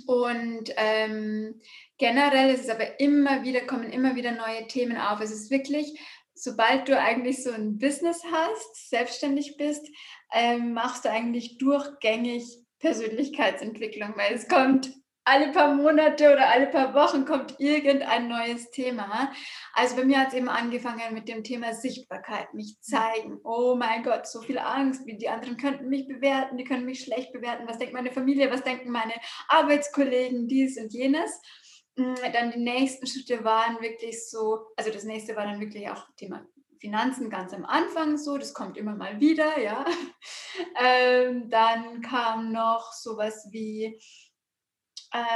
[0.05, 1.61] Und ähm,
[1.97, 5.21] generell ist es aber immer wieder, kommen immer wieder neue Themen auf.
[5.21, 5.97] Es ist wirklich,
[6.33, 9.87] sobald du eigentlich so ein Business hast, selbstständig bist,
[10.33, 12.43] ähm, machst du eigentlich durchgängig
[12.79, 14.91] Persönlichkeitsentwicklung, weil es kommt
[15.27, 19.29] alle paar Monate oder alle paar Wochen kommt irgendein neues Thema.
[19.73, 23.39] Also bei mir hat es eben angefangen mit dem Thema Sichtbarkeit, mich zeigen.
[23.43, 27.03] Oh mein Gott, so viel Angst, wie die anderen könnten mich bewerten, die können mich
[27.03, 27.67] schlecht bewerten.
[27.67, 29.13] Was denkt meine Familie, was denken meine
[29.49, 31.41] Arbeitskollegen, dies und jenes.
[31.97, 36.05] Mm, dann die nächsten Schritte waren wirklich so, also das nächste war dann wirklich auch
[36.15, 36.45] Thema
[36.79, 39.85] Finanzen ganz am Anfang so, das kommt immer mal wieder, ja.
[40.79, 43.99] Ähm, dann kam noch sowas wie,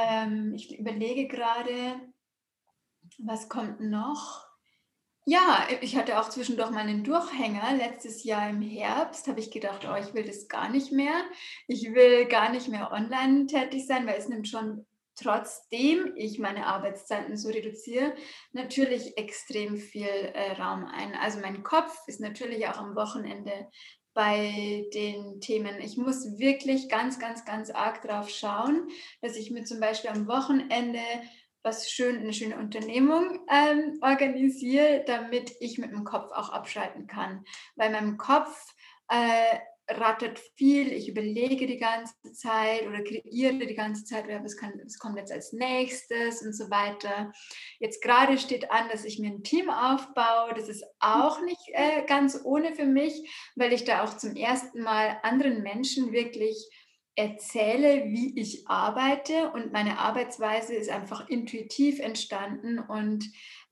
[0.06, 2.00] ähm, ich überlege gerade,
[3.20, 4.46] was kommt noch?
[5.26, 7.74] Ja, ich hatte auch zwischendurch mal einen Durchhänger.
[7.76, 11.14] Letztes Jahr im Herbst habe ich gedacht, oh, ich will das gar nicht mehr.
[11.68, 16.66] Ich will gar nicht mehr online tätig sein, weil es nimmt schon trotzdem ich meine
[16.66, 18.16] Arbeitszeiten so reduziere,
[18.54, 21.14] natürlich extrem viel äh, Raum ein.
[21.16, 23.70] Also mein Kopf ist natürlich auch am Wochenende
[24.14, 25.80] bei den Themen.
[25.80, 28.90] Ich muss wirklich ganz, ganz, ganz arg drauf schauen,
[29.22, 31.00] dass ich mir zum Beispiel am Wochenende
[31.64, 37.46] was schön, eine schöne Unternehmung ähm, organisiere, damit ich mit dem Kopf auch abschalten kann.
[37.76, 38.74] Weil meinem Kopf
[39.10, 39.60] äh,
[40.00, 45.00] rattert viel, ich überlege die ganze Zeit oder kreiere die ganze Zeit, was, kann, was
[45.00, 47.32] kommt jetzt als nächstes und so weiter.
[47.80, 50.54] Jetzt gerade steht an, dass ich mir ein Team aufbaue.
[50.56, 53.14] Das ist auch nicht äh, ganz ohne für mich,
[53.56, 56.70] weil ich da auch zum ersten Mal anderen Menschen wirklich
[57.16, 63.26] erzähle, wie ich arbeite und meine Arbeitsweise ist einfach intuitiv entstanden und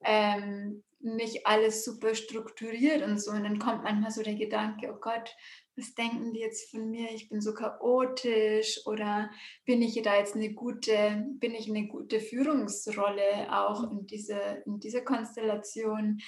[0.03, 3.31] ähm, nicht alles super strukturiert und so.
[3.31, 5.33] Und dann kommt manchmal so der Gedanke, oh Gott,
[5.79, 7.11] was denken die jetzt von mir?
[7.11, 9.31] Ich bin so chaotisch oder
[9.65, 14.79] bin ich da jetzt eine gute, bin ich eine gute Führungsrolle auch in diese, in
[14.79, 16.19] dieser Konstellation?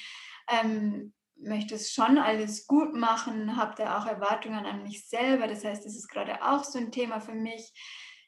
[0.50, 5.48] Ähm, möchte es schon alles gut machen, habe da auch Erwartungen an mich selber.
[5.48, 7.74] Das heißt, das ist gerade auch so ein Thema für mich,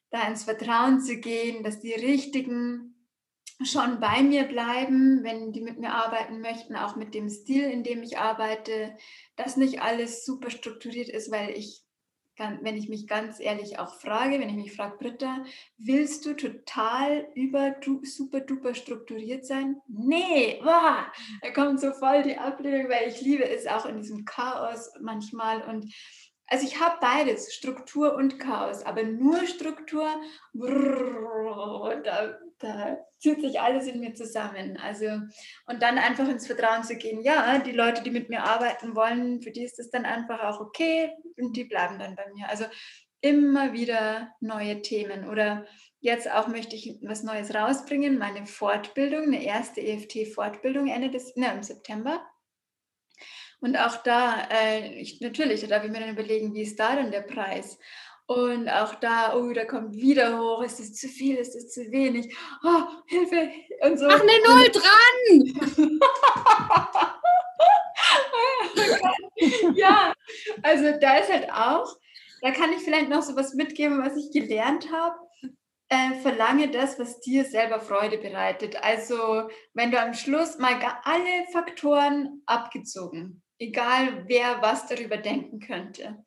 [0.09, 2.92] da ins Vertrauen zu gehen, dass die richtigen
[3.65, 7.83] schon bei mir bleiben, wenn die mit mir arbeiten möchten, auch mit dem Stil, in
[7.83, 8.95] dem ich arbeite,
[9.35, 11.81] dass nicht alles super strukturiert ist, weil ich,
[12.37, 15.43] wenn ich mich ganz ehrlich auch frage, wenn ich mich frage, Britta,
[15.77, 19.77] willst du total über super duper strukturiert sein?
[19.87, 21.11] Nee, boah,
[21.41, 25.61] da kommt so voll die Ablehnung, weil ich liebe es auch in diesem Chaos manchmal
[25.63, 25.93] und
[26.47, 30.07] also ich habe beides, Struktur und Chaos, aber nur Struktur,
[30.53, 34.77] brrr, da da zieht sich alles in mir zusammen.
[34.77, 35.05] Also,
[35.65, 39.41] und dann einfach ins Vertrauen zu gehen, ja, die Leute, die mit mir arbeiten wollen,
[39.41, 42.49] für die ist es dann einfach auch okay und die bleiben dann bei mir.
[42.49, 42.65] Also
[43.21, 45.27] immer wieder neue Themen.
[45.29, 45.65] Oder
[46.01, 51.51] jetzt auch möchte ich was Neues rausbringen, meine Fortbildung, eine erste EFT-Fortbildung Ende des, ne,
[51.53, 52.21] im September.
[53.61, 56.97] Und auch da, äh, ich, natürlich, da darf ich mir dann überlegen, wie ist da
[56.97, 57.79] denn der Preis?
[58.25, 61.91] Und auch da, oh, da kommt wieder hoch, ist es zu viel, ist es zu
[61.91, 62.33] wenig?
[62.63, 63.51] Oh, Hilfe!
[63.81, 64.07] Und so.
[64.07, 65.73] Mach eine Null dran!
[69.75, 70.13] ja,
[70.61, 71.97] also da ist halt auch,
[72.41, 75.17] da kann ich vielleicht noch so was mitgeben, was ich gelernt habe.
[75.89, 78.77] Äh, verlange das, was dir selber Freude bereitet.
[78.81, 86.23] Also, wenn du am Schluss mal alle Faktoren abgezogen, egal wer was darüber denken könnte,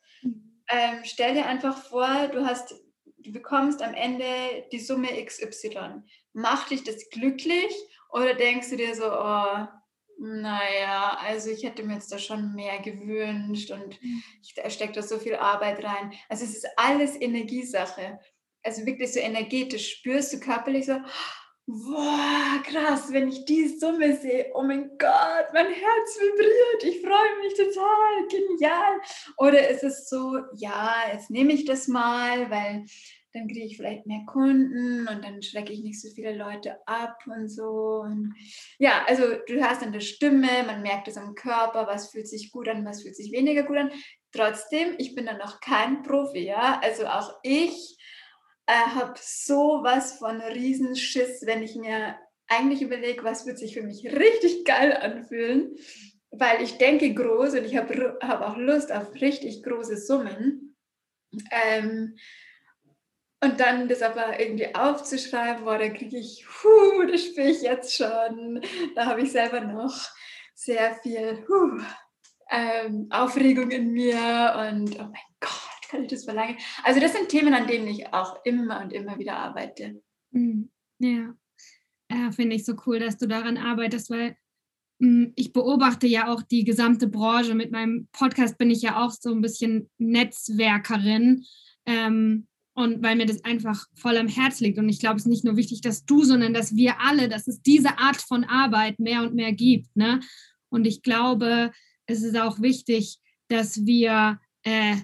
[0.68, 2.74] ähm, stell dir einfach vor, du hast,
[3.18, 4.24] du bekommst am Ende
[4.72, 6.02] die Summe XY.
[6.32, 7.72] Macht dich das glücklich
[8.10, 9.66] oder denkst du dir so, oh,
[10.18, 13.98] naja, also ich hätte mir jetzt da schon mehr gewünscht und
[14.42, 16.12] ich, da steckt da so viel Arbeit rein.
[16.28, 18.18] Also es ist alles Energiesache.
[18.62, 20.98] Also wirklich so energetisch spürst du körperlich so,
[21.68, 27.38] Boah, krass, wenn ich die Summe sehe, oh mein Gott, mein Herz vibriert, ich freue
[27.42, 29.00] mich total, genial.
[29.36, 32.86] Oder ist es so, ja, jetzt nehme ich das mal, weil
[33.32, 37.18] dann kriege ich vielleicht mehr Kunden und dann schrecke ich nicht so viele Leute ab
[37.26, 38.02] und so.
[38.04, 38.34] Und
[38.78, 42.52] ja, also du hörst an der Stimme, man merkt es am Körper, was fühlt sich
[42.52, 43.90] gut an, was fühlt sich weniger gut an.
[44.30, 46.80] Trotzdem, ich bin da noch kein Profi, ja.
[46.80, 47.98] Also auch ich
[48.66, 52.16] äh, habe sowas von Riesenschiss, wenn ich mir
[52.48, 55.76] eigentlich überlege, was wird sich für mich richtig geil anfühlen,
[56.30, 60.76] weil ich denke groß und ich habe hab auch Lust auf richtig große Summen.
[61.50, 62.16] Ähm,
[63.42, 67.94] und dann das aber irgendwie aufzuschreiben, boah, da kriege ich, huh, das spüre ich jetzt
[67.94, 68.60] schon.
[68.94, 70.08] Da habe ich selber noch
[70.54, 71.82] sehr viel huh,
[72.50, 74.16] ähm, Aufregung in mir
[74.70, 76.56] und oh mein Gott, kann ich das verlangen?
[76.84, 80.02] Also das sind Themen, an denen ich auch immer und immer wieder arbeite.
[80.32, 81.34] Hm, ja,
[82.10, 84.36] ja finde ich so cool, dass du daran arbeitest, weil
[85.00, 87.54] hm, ich beobachte ja auch die gesamte Branche.
[87.54, 91.44] Mit meinem Podcast bin ich ja auch so ein bisschen Netzwerkerin.
[91.86, 94.78] Ähm, und weil mir das einfach voll am Herz liegt.
[94.78, 97.48] Und ich glaube, es ist nicht nur wichtig, dass du, sondern dass wir alle, dass
[97.48, 99.96] es diese Art von Arbeit mehr und mehr gibt.
[99.96, 100.20] Ne?
[100.68, 101.72] Und ich glaube,
[102.04, 103.18] es ist auch wichtig,
[103.48, 104.96] dass wir äh,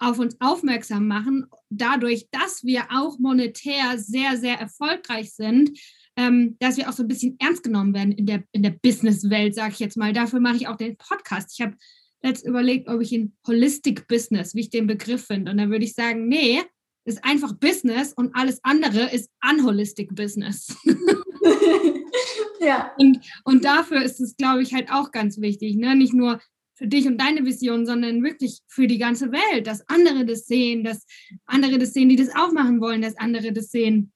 [0.00, 5.78] auf uns aufmerksam machen, dadurch, dass wir auch monetär sehr, sehr erfolgreich sind,
[6.16, 9.54] ähm, dass wir auch so ein bisschen ernst genommen werden in der, in der Businesswelt,
[9.54, 10.12] sage ich jetzt mal.
[10.12, 11.50] Dafür mache ich auch den Podcast.
[11.52, 11.76] Ich habe
[12.22, 15.52] jetzt überlegt, ob ich in Holistic Business, wie ich den Begriff finde.
[15.52, 16.60] Und dann würde ich sagen, nee,
[17.04, 20.76] ist einfach Business und alles andere ist unholistic Business.
[22.60, 22.92] ja.
[22.98, 25.76] Und, und dafür ist es, glaube ich, halt auch ganz wichtig.
[25.76, 25.94] Ne?
[25.94, 26.40] Nicht nur
[26.80, 30.82] für dich und deine Vision, sondern wirklich für die ganze Welt, dass andere das sehen,
[30.82, 31.06] dass
[31.44, 34.12] andere das sehen, die das auch machen wollen, dass andere das sehen,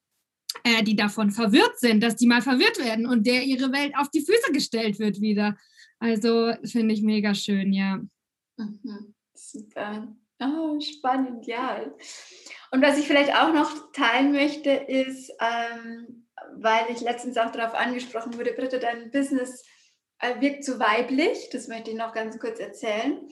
[0.63, 4.09] äh, die davon verwirrt sind, dass die mal verwirrt werden und der ihre Welt auf
[4.09, 5.59] die Füße gestellt wird wieder.
[5.99, 8.01] Also finde ich mega schön, ja.
[8.57, 10.17] Mhm, super.
[10.41, 11.85] Oh, spannend, ja.
[12.71, 17.75] Und was ich vielleicht auch noch teilen möchte, ist, ähm, weil ich letztens auch darauf
[17.75, 19.63] angesprochen wurde, Britta, dein Business
[20.41, 23.29] wirkt zu weiblich, das möchte ich noch ganz kurz erzählen.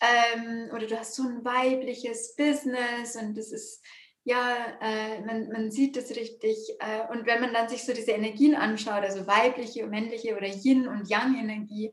[0.00, 3.82] ähm, oder du hast so ein weibliches Business und das ist
[4.28, 6.58] ja, äh, man, man sieht das richtig.
[6.80, 10.46] Äh, und wenn man dann sich so diese Energien anschaut, also weibliche und männliche oder
[10.46, 11.92] Yin- und Yang-Energie,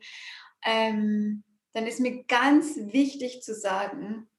[0.65, 4.29] ähm, dann ist mir ganz wichtig zu sagen,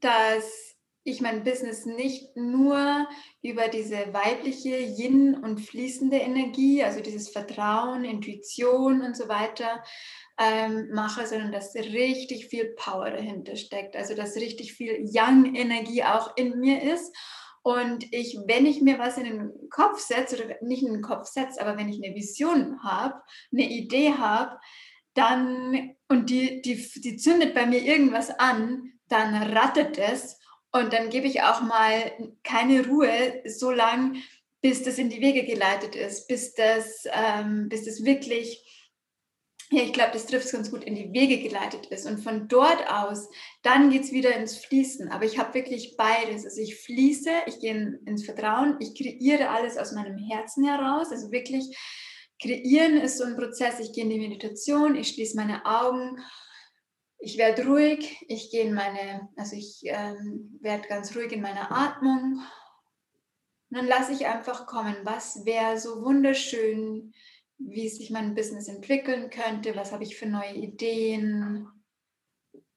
[0.00, 0.69] dass
[1.02, 3.08] ich mein Business nicht nur
[3.42, 9.82] über diese weibliche Yin und fließende Energie, also dieses Vertrauen, Intuition und so weiter
[10.38, 13.96] ähm, mache, sondern dass richtig viel Power dahinter steckt.
[13.96, 17.16] Also dass richtig viel Yang-Energie auch in mir ist.
[17.62, 21.26] Und ich, wenn ich mir was in den Kopf setze, oder nicht in den Kopf
[21.26, 23.20] setze, aber wenn ich eine Vision habe,
[23.52, 24.58] eine Idee habe,
[25.14, 30.39] dann, und die, die, die zündet bei mir irgendwas an, dann rattet es
[30.72, 32.12] und dann gebe ich auch mal
[32.42, 34.20] keine Ruhe so lange,
[34.60, 38.64] bis das in die Wege geleitet ist, bis das, ähm, bis das wirklich
[39.72, 42.04] ja, ich glaube, das trifft es ganz gut, in die Wege geleitet ist.
[42.04, 43.28] Und von dort aus,
[43.62, 45.12] dann geht es wieder ins Fließen.
[45.12, 46.44] Aber ich habe wirklich beides.
[46.44, 51.12] Also ich fließe, ich gehe ins Vertrauen, ich kreiere alles aus meinem Herzen heraus.
[51.12, 51.64] Also wirklich,
[52.42, 53.78] kreieren ist so ein Prozess.
[53.78, 56.18] Ich gehe in die Meditation, ich schließe meine Augen,
[57.20, 61.70] ich werde ruhig, ich gehe in meine, also ich ähm, werde ganz ruhig in meiner
[61.70, 62.42] Atmung.
[63.70, 67.12] Und dann lasse ich einfach kommen, was wäre so wunderschön,
[67.58, 71.68] wie sich mein Business entwickeln könnte, was habe ich für neue Ideen,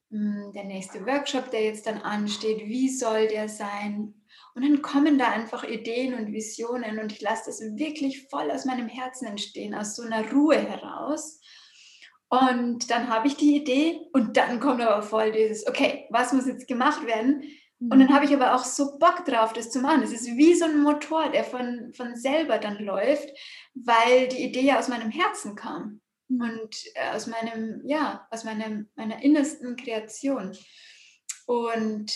[0.10, 4.14] hm, der nächste Workshop, der jetzt dann ansteht, wie soll der sein?
[4.56, 8.66] Und dann kommen da einfach Ideen und Visionen und ich lasse das wirklich voll aus
[8.66, 11.40] meinem Herzen entstehen, aus so einer Ruhe heraus.
[12.34, 16.48] Und dann habe ich die Idee und dann kommt aber voll dieses, okay, was muss
[16.48, 17.44] jetzt gemacht werden?
[17.80, 18.14] Und dann mhm.
[18.14, 20.02] habe ich aber auch so Bock drauf, das zu machen.
[20.02, 23.30] Es ist wie so ein Motor, der von, von selber dann läuft,
[23.76, 26.42] weil die Idee ja aus meinem Herzen kam mhm.
[26.42, 30.58] und äh, aus meinem, ja, aus meinem, meiner innersten Kreation.
[31.46, 32.12] Und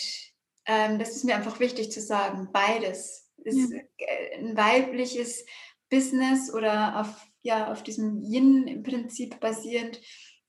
[0.66, 3.78] ähm, das ist mir einfach wichtig zu sagen, beides ist ja.
[4.36, 5.46] ein weibliches
[5.88, 10.00] Business oder auf, ja, auf diesem Yin-Prinzip basierend.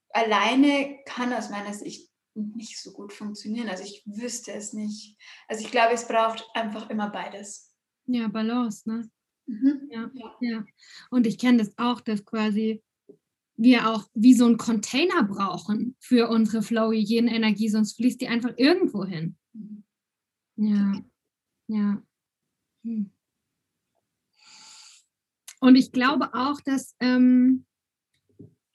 [0.10, 3.70] Alleine kann aus meiner Sicht nicht so gut funktionieren.
[3.70, 5.18] Also ich wüsste es nicht.
[5.48, 7.74] Also ich glaube, es braucht einfach immer beides.
[8.06, 9.10] Ja, Balance, ne?
[9.46, 9.88] Mhm.
[9.90, 10.66] Ja, ja, ja.
[11.10, 12.84] Und ich kenne das auch, dass quasi
[13.56, 18.52] wir auch wie so ein Container brauchen für unsere flowy Yin-Energie, sonst fließt die einfach
[18.58, 19.38] irgendwo hin.
[19.54, 19.84] Mhm.
[20.58, 21.02] Ja,
[21.68, 22.04] ja.
[22.84, 23.12] Hm.
[25.60, 27.66] Und ich glaube auch, dass ähm,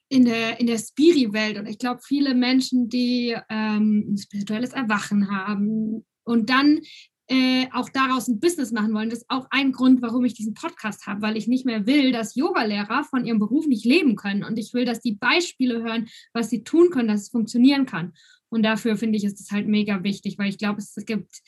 [0.09, 5.31] in der, in der Spiri-Welt und ich glaube, viele Menschen, die ähm, ein spirituelles Erwachen
[5.31, 6.81] haben und dann
[7.27, 10.55] äh, auch daraus ein Business machen wollen, das ist auch ein Grund, warum ich diesen
[10.55, 14.45] Podcast habe, weil ich nicht mehr will, dass Yogalehrer von ihrem Beruf nicht leben können
[14.45, 18.13] und ich will, dass die Beispiele hören, was sie tun können, dass es funktionieren kann.
[18.51, 21.43] Und dafür finde ich, ist es halt mega wichtig, weil ich glaube, es gibt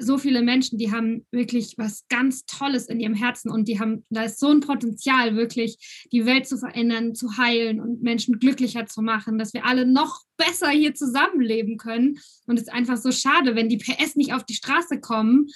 [0.00, 4.04] so viele Menschen, die haben wirklich was ganz Tolles in ihrem Herzen und die haben,
[4.10, 8.86] da ist so ein Potenzial, wirklich die Welt zu verändern, zu heilen und Menschen glücklicher
[8.86, 12.18] zu machen, dass wir alle noch besser hier zusammenleben können.
[12.46, 15.48] Und es ist einfach so schade, wenn die PS nicht auf die Straße kommen.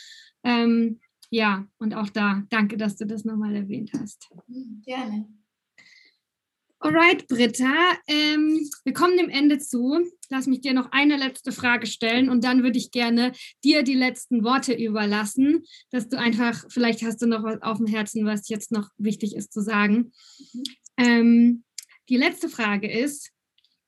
[0.45, 4.29] Ähm, ja, und auch da, danke, dass du das nochmal erwähnt hast.
[4.85, 5.27] Gerne.
[6.87, 10.09] Alright, Britta, ähm, wir kommen dem Ende zu.
[10.31, 13.33] Lass mich dir noch eine letzte Frage stellen und dann würde ich gerne
[13.65, 17.89] dir die letzten Worte überlassen, dass du einfach, vielleicht hast du noch was auf dem
[17.89, 20.13] Herzen, was jetzt noch wichtig ist zu sagen.
[20.97, 21.65] Ähm,
[22.09, 23.33] die letzte Frage ist,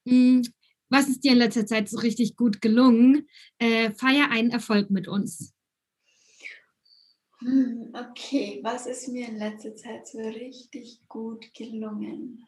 [0.05, 0.43] mh, hm,
[0.89, 3.29] was ist dir in letzter Zeit so richtig gut gelungen?
[3.61, 5.55] Äh, feier einen Erfolg mit uns.
[7.39, 12.45] Hm, okay, was ist mir in letzter Zeit so richtig gut gelungen?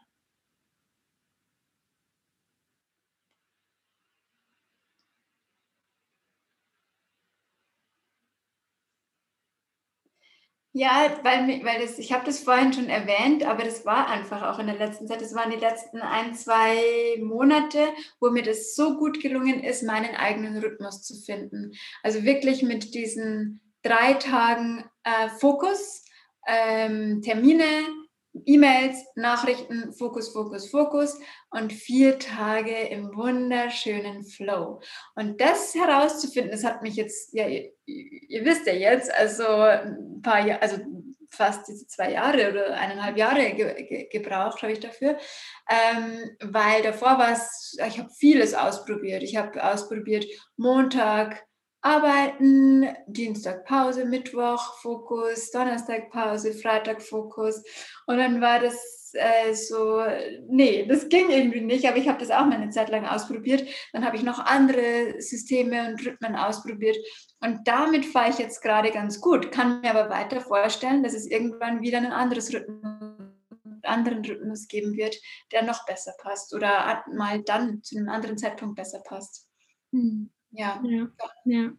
[10.72, 14.60] Ja, weil, weil das, ich habe das vorhin schon erwähnt, aber das war einfach auch
[14.60, 17.88] in der letzten Zeit, das waren die letzten ein, zwei Monate,
[18.20, 21.72] wo mir das so gut gelungen ist, meinen eigenen Rhythmus zu finden.
[22.04, 26.04] Also wirklich mit diesen drei Tagen äh, Fokus,
[26.46, 27.64] ähm, Termine,
[28.46, 31.18] E-Mails, Nachrichten, Fokus, Fokus, Fokus
[31.50, 34.80] und vier Tage im wunderschönen Flow.
[35.14, 40.20] Und das herauszufinden, das hat mich jetzt, ja, ihr, ihr wisst ja jetzt, also ein
[40.22, 40.78] paar Jahre, also
[41.30, 45.16] fast diese zwei Jahre oder eineinhalb Jahre ge ge gebraucht habe ich dafür,
[45.68, 49.22] ähm, weil davor war es, ich habe vieles ausprobiert.
[49.22, 50.26] Ich habe ausprobiert
[50.56, 51.46] Montag,
[51.82, 57.62] arbeiten, Dienstag Pause, Mittwoch Fokus, Donnerstag Pause, Freitag Fokus.
[58.06, 60.02] Und dann war das äh, so,
[60.48, 63.66] nee, das ging irgendwie nicht, aber ich habe das auch mal eine Zeit lang ausprobiert.
[63.92, 66.98] Dann habe ich noch andere Systeme und Rhythmen ausprobiert
[67.40, 71.26] und damit fahre ich jetzt gerade ganz gut, kann mir aber weiter vorstellen, dass es
[71.26, 73.20] irgendwann wieder ein anderes Rhythmus
[73.82, 75.16] anderen Rhythmus geben wird,
[75.52, 79.48] der noch besser passt oder mal dann zu einem anderen Zeitpunkt besser passt.
[79.92, 80.30] Hm.
[80.50, 80.82] Ja.
[80.84, 81.08] ja.
[81.44, 81.72] ja.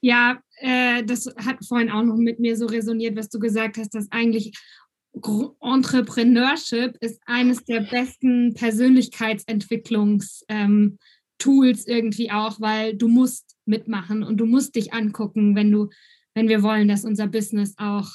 [0.00, 3.94] Ja, äh, das hat vorhin auch noch mit mir so resoniert, was du gesagt hast,
[3.94, 4.52] dass eigentlich
[5.60, 10.98] Entrepreneurship ist eines der besten Persönlichkeitsentwicklungstools ähm,
[11.86, 15.88] irgendwie auch, weil du musst mitmachen und du musst dich angucken, wenn du,
[16.34, 18.10] wenn wir wollen, dass unser Business auch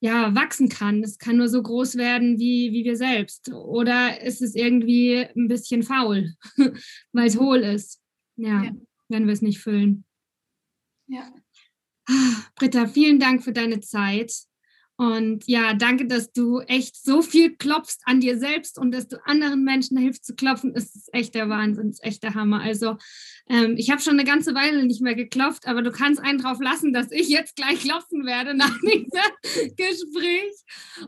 [0.00, 1.02] ja, wachsen kann.
[1.02, 3.50] Es kann nur so groß werden wie, wie wir selbst.
[3.52, 6.34] Oder ist es irgendwie ein bisschen faul,
[7.12, 8.03] weil es hohl ist.
[8.36, 8.72] Ja, ja,
[9.08, 10.04] wenn wir es nicht füllen.
[11.06, 11.32] Ja.
[12.06, 14.32] Ah, Britta, vielen Dank für deine Zeit.
[14.96, 19.16] Und ja, danke, dass du echt so viel klopfst an dir selbst und dass du
[19.26, 20.72] anderen Menschen hilfst zu klopfen.
[20.72, 22.60] Das ist echt der Wahnsinn, ist echt der Hammer.
[22.60, 22.96] Also
[23.48, 26.60] ähm, ich habe schon eine ganze Weile nicht mehr geklopft, aber du kannst einen drauf
[26.60, 29.10] lassen, dass ich jetzt gleich klopfen werde nach diesem
[29.76, 30.52] Gespräch.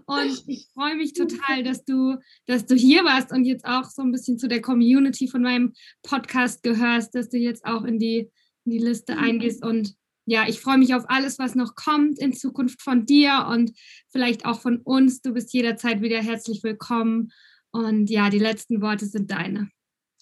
[0.06, 2.16] Und ich freue mich total, dass du,
[2.46, 5.74] dass du hier warst und jetzt auch so ein bisschen zu der Community von meinem
[6.02, 8.30] Podcast gehörst, dass du jetzt auch in die,
[8.64, 9.94] in die Liste eingehst und
[10.26, 13.72] ja, ich freue mich auf alles, was noch kommt in Zukunft von dir und
[14.10, 15.22] vielleicht auch von uns.
[15.22, 17.32] Du bist jederzeit wieder herzlich willkommen.
[17.70, 19.70] Und ja, die letzten Worte sind deine.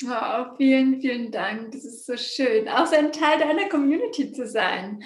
[0.05, 1.73] Oh, vielen, vielen Dank.
[1.73, 5.03] Das ist so schön, auch so ein Teil deiner Community zu sein.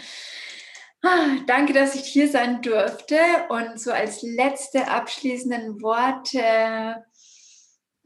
[1.03, 3.19] Ah, danke, dass ich hier sein durfte.
[3.51, 7.05] Und so als letzte abschließenden Worte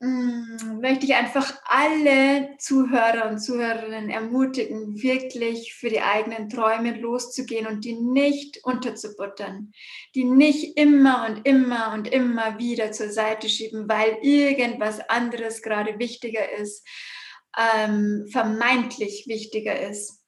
[0.03, 7.84] möchte ich einfach alle Zuhörer und Zuhörerinnen ermutigen, wirklich für die eigenen Träume loszugehen und
[7.84, 9.72] die nicht unterzubuttern,
[10.16, 15.98] die nicht immer und immer und immer wieder zur Seite schieben, weil irgendwas anderes gerade
[16.00, 16.84] wichtiger ist,
[17.57, 20.22] ähm, vermeintlich wichtiger ist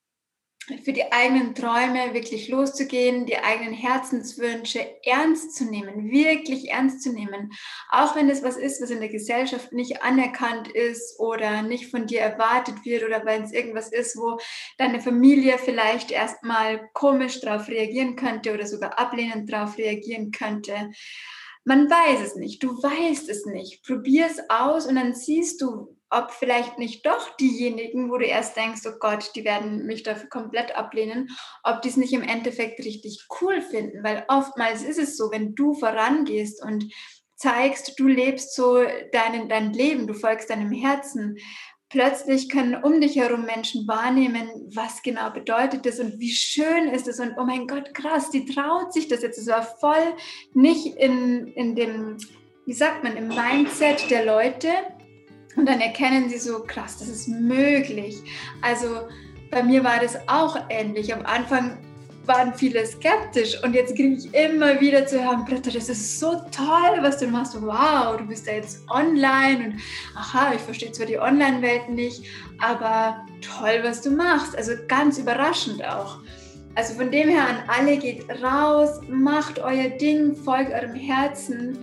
[0.83, 7.13] für die eigenen Träume wirklich loszugehen, die eigenen Herzenswünsche ernst zu nehmen, wirklich ernst zu
[7.13, 7.53] nehmen,
[7.91, 12.07] auch wenn es was ist, was in der Gesellschaft nicht anerkannt ist oder nicht von
[12.07, 14.39] dir erwartet wird oder wenn es irgendwas ist, wo
[14.79, 20.91] deine Familie vielleicht erstmal komisch darauf reagieren könnte oder sogar ablehnend darauf reagieren könnte.
[21.65, 23.85] Man weiß es nicht, du weißt es nicht.
[23.85, 28.57] Probier es aus und dann siehst du, ob vielleicht nicht doch diejenigen, wo du erst
[28.57, 31.29] denkst, oh Gott, die werden mich dafür komplett ablehnen,
[31.63, 34.05] ob die es nicht im Endeffekt richtig cool finden.
[34.05, 36.93] Weil oftmals ist es so, wenn du vorangehst und
[37.37, 41.37] zeigst, du lebst so dein, dein Leben, du folgst deinem Herzen,
[41.95, 47.07] plötzlich können um dich herum Menschen wahrnehmen, was genau bedeutet das und wie schön ist
[47.07, 49.39] es und oh mein Gott, krass, die traut sich das jetzt.
[49.39, 50.15] Es war voll
[50.55, 52.17] nicht in, in dem,
[52.67, 54.71] wie sagt man, im Mindset der Leute,
[55.57, 58.23] und dann erkennen sie so, krass, das ist möglich.
[58.63, 59.09] Also
[59.51, 61.15] bei mir war das auch ähnlich.
[61.15, 61.79] Am Anfang
[62.27, 66.41] waren viele skeptisch und jetzt kriege ich immer wieder zu hören, Britta, das ist so
[66.51, 67.55] toll, was du machst.
[67.61, 69.75] Wow, du bist da jetzt online und
[70.17, 72.25] aha, ich verstehe zwar die Online-Welt nicht,
[72.61, 74.57] aber toll, was du machst.
[74.57, 76.19] Also ganz überraschend auch.
[76.77, 81.79] Also von dem her an alle geht raus, macht euer Ding, folgt eurem Herzen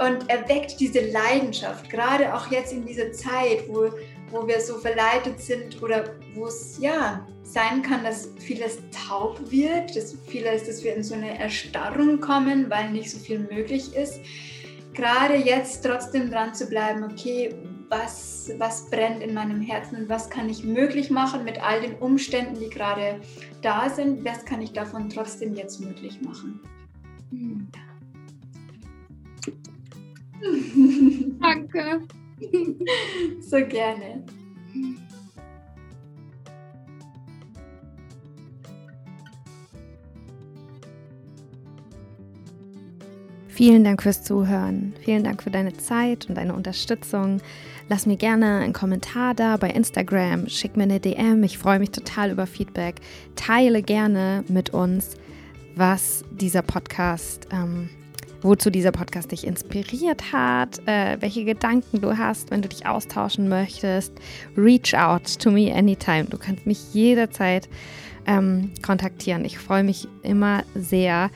[0.00, 3.90] und erweckt diese Leidenschaft, gerade auch jetzt in dieser Zeit, wo,
[4.30, 8.78] wo wir so verleitet sind oder wo es ja sein kann, dass vieles
[9.08, 13.38] taub wird, dass vieles, dass wir in so eine Erstarrung kommen, weil nicht so viel
[13.38, 14.20] möglich ist.
[14.94, 17.54] Gerade jetzt trotzdem dran zu bleiben, okay,
[17.88, 21.94] was, was brennt in meinem Herzen und was kann ich möglich machen mit all den
[21.94, 23.20] Umständen, die gerade
[23.62, 26.60] da sind, was kann ich davon trotzdem jetzt möglich machen.
[27.30, 27.68] Hm.
[31.40, 32.02] Danke.
[33.40, 34.24] So gerne.
[43.58, 44.94] Vielen Dank fürs Zuhören.
[45.04, 47.40] Vielen Dank für deine Zeit und deine Unterstützung.
[47.88, 51.42] Lass mir gerne einen Kommentar da bei Instagram, schick mir eine DM.
[51.42, 53.00] Ich freue mich total über Feedback.
[53.34, 55.16] Teile gerne mit uns,
[55.74, 57.88] was dieser Podcast ähm,
[58.42, 63.48] wozu dieser Podcast dich inspiriert hat, äh, welche Gedanken du hast, wenn du dich austauschen
[63.48, 64.12] möchtest.
[64.56, 66.24] Reach out to me anytime.
[66.24, 67.68] Du kannst mich jederzeit
[68.26, 69.44] ähm, kontaktieren.
[69.44, 71.30] Ich freue mich immer sehr,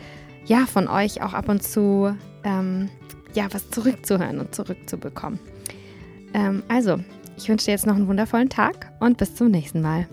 [0.44, 2.88] ja, von euch auch ab und zu, ähm,
[3.34, 5.40] ja, was zurückzuhören und zurückzubekommen.
[6.34, 6.98] Ähm, also,
[7.36, 10.07] ich wünsche dir jetzt noch einen wundervollen Tag und bis zum nächsten Mal.